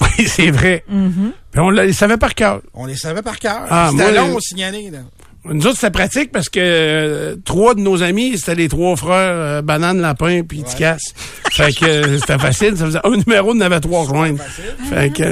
[0.00, 0.84] Oui, c'est vrai.
[0.88, 2.60] Puis on le savait par cœur.
[2.72, 3.62] On les savait par cœur.
[3.68, 4.90] Ah, C'était long au signaler.
[4.90, 5.00] Là.
[5.44, 9.12] Nous autres, c'était pratique parce que euh, trois de nos amis, c'était les trois frères
[9.32, 11.14] euh, Banane, Lapin puis Ticasse.
[11.52, 12.76] Fait que euh, c'était facile.
[12.76, 14.42] Ça faisait un numéro, on avait trois joindre.
[14.90, 15.22] Fait que...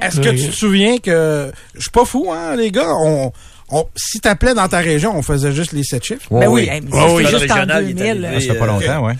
[0.00, 2.92] Est-ce que tu te souviens que je suis pas fou, hein, les gars?
[2.98, 3.32] On,
[3.70, 6.26] on, si t'appelais dans ta région, on faisait juste les sept chiffres?
[6.30, 6.80] Ben oui, oui.
[6.92, 8.24] c'est Le juste en régional, il est 2000.
[8.24, 8.40] arrivé.
[8.46, 9.14] Ça fait pas longtemps, ouais.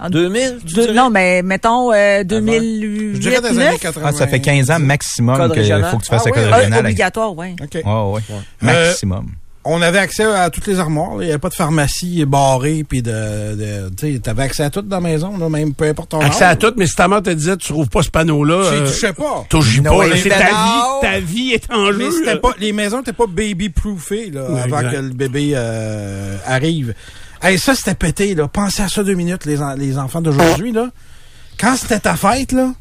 [0.00, 0.94] En 2000, tu deux- dirais?
[0.94, 3.80] non, mais mettons euh, 2008, Je dirais les années 2009.
[3.80, 4.06] 80.
[4.08, 6.42] Ah, ça fait 15 ans maximum Code qu'il faut que tu fasses Ah le code
[6.44, 6.78] ouais, Ah, régional.
[6.78, 7.56] avec- obligatoire, oui.
[7.60, 7.74] OK.
[7.84, 8.36] Ouais, ouais.
[8.62, 9.26] Maximum.
[9.70, 11.16] On avait accès à toutes les armoires.
[11.16, 11.22] là.
[11.22, 14.70] Il n'y avait pas de pharmacie barrée, puis de, de tu sais, t'avais accès à
[14.70, 17.06] tout dans la maison, là, même peu importe ton Accès à tout, mais si ta
[17.08, 19.44] mère te disait, tu trouves pas ce panneau-là, Tu euh, touchais pas.
[19.50, 20.06] touche pas.
[20.06, 21.00] là, C'est ta vie.
[21.02, 22.40] Ta vie est en Mais jeu.
[22.40, 24.92] pas, les maisons n'étaient pas baby-proofées là, avant exact.
[24.92, 26.94] que le bébé euh, arrive.
[27.42, 28.34] Hey, ça, c'était pété.
[28.34, 28.48] Là.
[28.48, 30.72] Pensez à ça deux minutes, les, en- les enfants d'aujourd'hui.
[30.72, 30.88] là.
[31.60, 32.72] Quand c'était ta fête, là,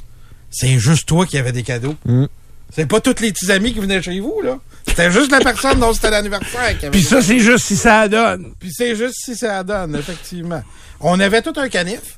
[0.50, 1.96] c'est juste toi qui avais des cadeaux.
[2.06, 2.26] Mm.
[2.74, 4.40] C'est pas tous les petits amis qui venaient chez vous.
[4.44, 4.58] là.
[4.88, 8.08] C'était juste la personne dont c'était l'anniversaire qui avait Puis ça, c'est juste si ça
[8.08, 8.54] donne.
[8.60, 10.62] Puis c'est juste si ça donne, effectivement.
[11.00, 12.18] On avait tout un canif.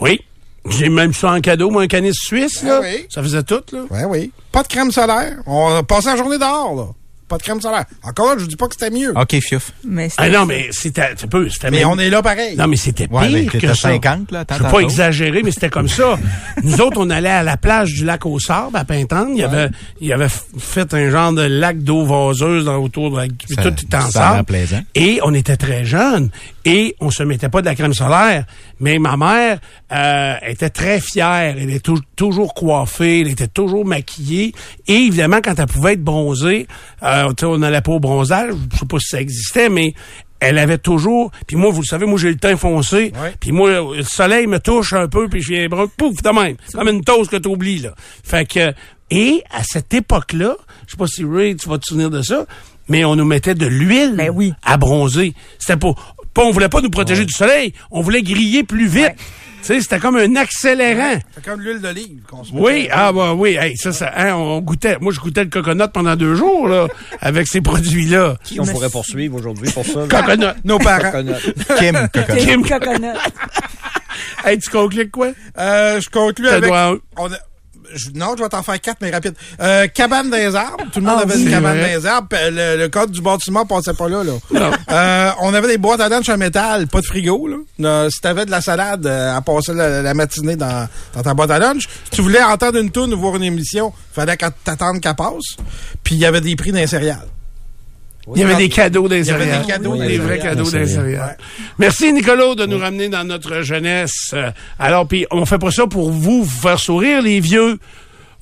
[0.00, 0.20] Oui.
[0.68, 2.80] J'ai même ça en cadeau, moi, un canis suisse, là.
[2.82, 3.06] Ah oui.
[3.08, 3.80] Ça faisait tout, là.
[3.90, 4.32] Oui, oui.
[4.52, 5.38] Pas de crème solaire.
[5.46, 6.86] On passait la journée dehors, là.
[7.30, 7.84] Pas de crème solaire.
[8.02, 9.12] Encore là, je dis pas que c'était mieux.
[9.16, 9.70] OK, fiouf.
[9.84, 12.56] Mais Ah c'était- non, mais c'était, c'était mais même- on est là pareil.
[12.56, 13.88] Non, mais c'était Ouais, mais pire t'es que à ça.
[13.88, 14.40] 50, là.
[14.40, 16.18] Je t'entends veux pas exagérer, mais c'était comme ça.
[16.64, 19.28] Nous autres, on allait à la plage du lac aux Sables, à Pintante.
[19.30, 19.68] Il y avait,
[20.00, 20.26] il y avait
[20.58, 23.96] fait un genre de lac d'eau vaseuse dans, autour de la, Ça- tout était
[24.44, 24.80] plaisant.
[24.96, 26.30] Et on était très jeunes.
[26.64, 28.44] Et on se mettait pas de la crème solaire.
[28.80, 29.58] Mais ma mère
[29.92, 31.56] euh, était très fière.
[31.56, 34.52] Elle était tou- toujours coiffée, elle était toujours maquillée.
[34.86, 36.66] Et évidemment, quand elle pouvait être bronzée,
[37.02, 38.52] euh, on n'allait pas au bronzage.
[38.72, 39.92] Je sais pas si ça existait, mais
[40.38, 41.30] elle avait toujours.
[41.46, 43.12] Puis moi, vous le savez, moi j'ai le teint foncé.
[43.40, 46.56] Puis moi, le soleil me touche un peu, puis je viens brun, pouf, de même.
[46.72, 47.94] Comme une toast que t'oublies, là.
[48.24, 48.72] Fait que,
[49.10, 50.54] et à cette époque-là,
[50.86, 52.46] je sais pas si Ray, tu vas te souvenir de ça,
[52.88, 54.52] mais on nous mettait de l'huile Ben oui.
[54.64, 55.34] à bronzer.
[55.58, 59.12] C'était pour, pas, on voulait pas nous protéger du soleil, on voulait griller plus vite.
[59.62, 61.18] Tu sais, c'était comme un accélérant.
[61.34, 62.60] C'est comme l'huile d'olive qu'on se met.
[62.60, 64.96] Oui, ah bah oui, hey, ça, ça, hein, on goûtait.
[65.02, 66.88] Moi, je goûtais le coconut pendant deux jours là,
[67.20, 68.36] avec ces produits-là.
[68.42, 70.00] Qui on pourrait poursuivre aujourd'hui pour ça?
[70.00, 70.06] là?
[70.08, 70.54] Coconut.
[70.64, 71.10] Nos parents.
[71.10, 71.34] Coconut.
[71.78, 72.40] Kim, coconut.
[72.46, 72.62] Kim.
[72.66, 73.06] Coconut.
[74.44, 75.28] Hey, tu conclus quoi?
[75.58, 76.70] Euh, je conclue avec...
[77.16, 77.38] on a-
[77.94, 79.34] je- non, je vais t'en faire quatre, mais rapide.
[79.60, 80.84] Euh, cabane des arbres.
[80.92, 81.42] Tout le monde Ah avait oui.
[81.44, 81.96] une cabane vrai.
[81.98, 82.28] des arbres.
[82.32, 84.22] Le, le code du bâtiment passait pas là.
[84.24, 84.32] là.
[84.52, 84.70] Non.
[84.90, 87.48] Euh, on avait des boîtes à lunch en métal, pas de frigo.
[87.78, 88.08] Là.
[88.10, 91.50] Si t'avais de la salade euh, à passer la, la matinée dans, dans ta boîte
[91.50, 95.14] à lunch, si tu voulais entendre une tourne ou voir une émission, fallait t'attendre qu'elle
[95.14, 95.56] passe.
[96.04, 97.26] Puis il y avait des prix d'un céréales.
[98.34, 100.70] Il y avait des cadeaux des Il y avait des cadeaux des des vrais cadeaux
[100.70, 101.36] Des céréales.
[101.78, 104.30] Merci Nicolas de nous ramener dans notre jeunesse.
[104.34, 107.78] Euh, Alors puis on fait pas ça pour vous, vous faire sourire les vieux.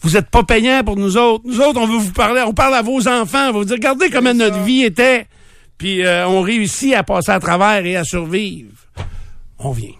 [0.00, 1.44] Vous êtes pas payants pour nous autres.
[1.46, 3.76] Nous autres, on veut vous parler, on parle à vos enfants, on va vous dire
[3.76, 5.26] regardez comment notre vie était.
[5.76, 8.72] Puis euh, on réussit à passer à travers et à survivre.
[9.58, 9.94] On vient.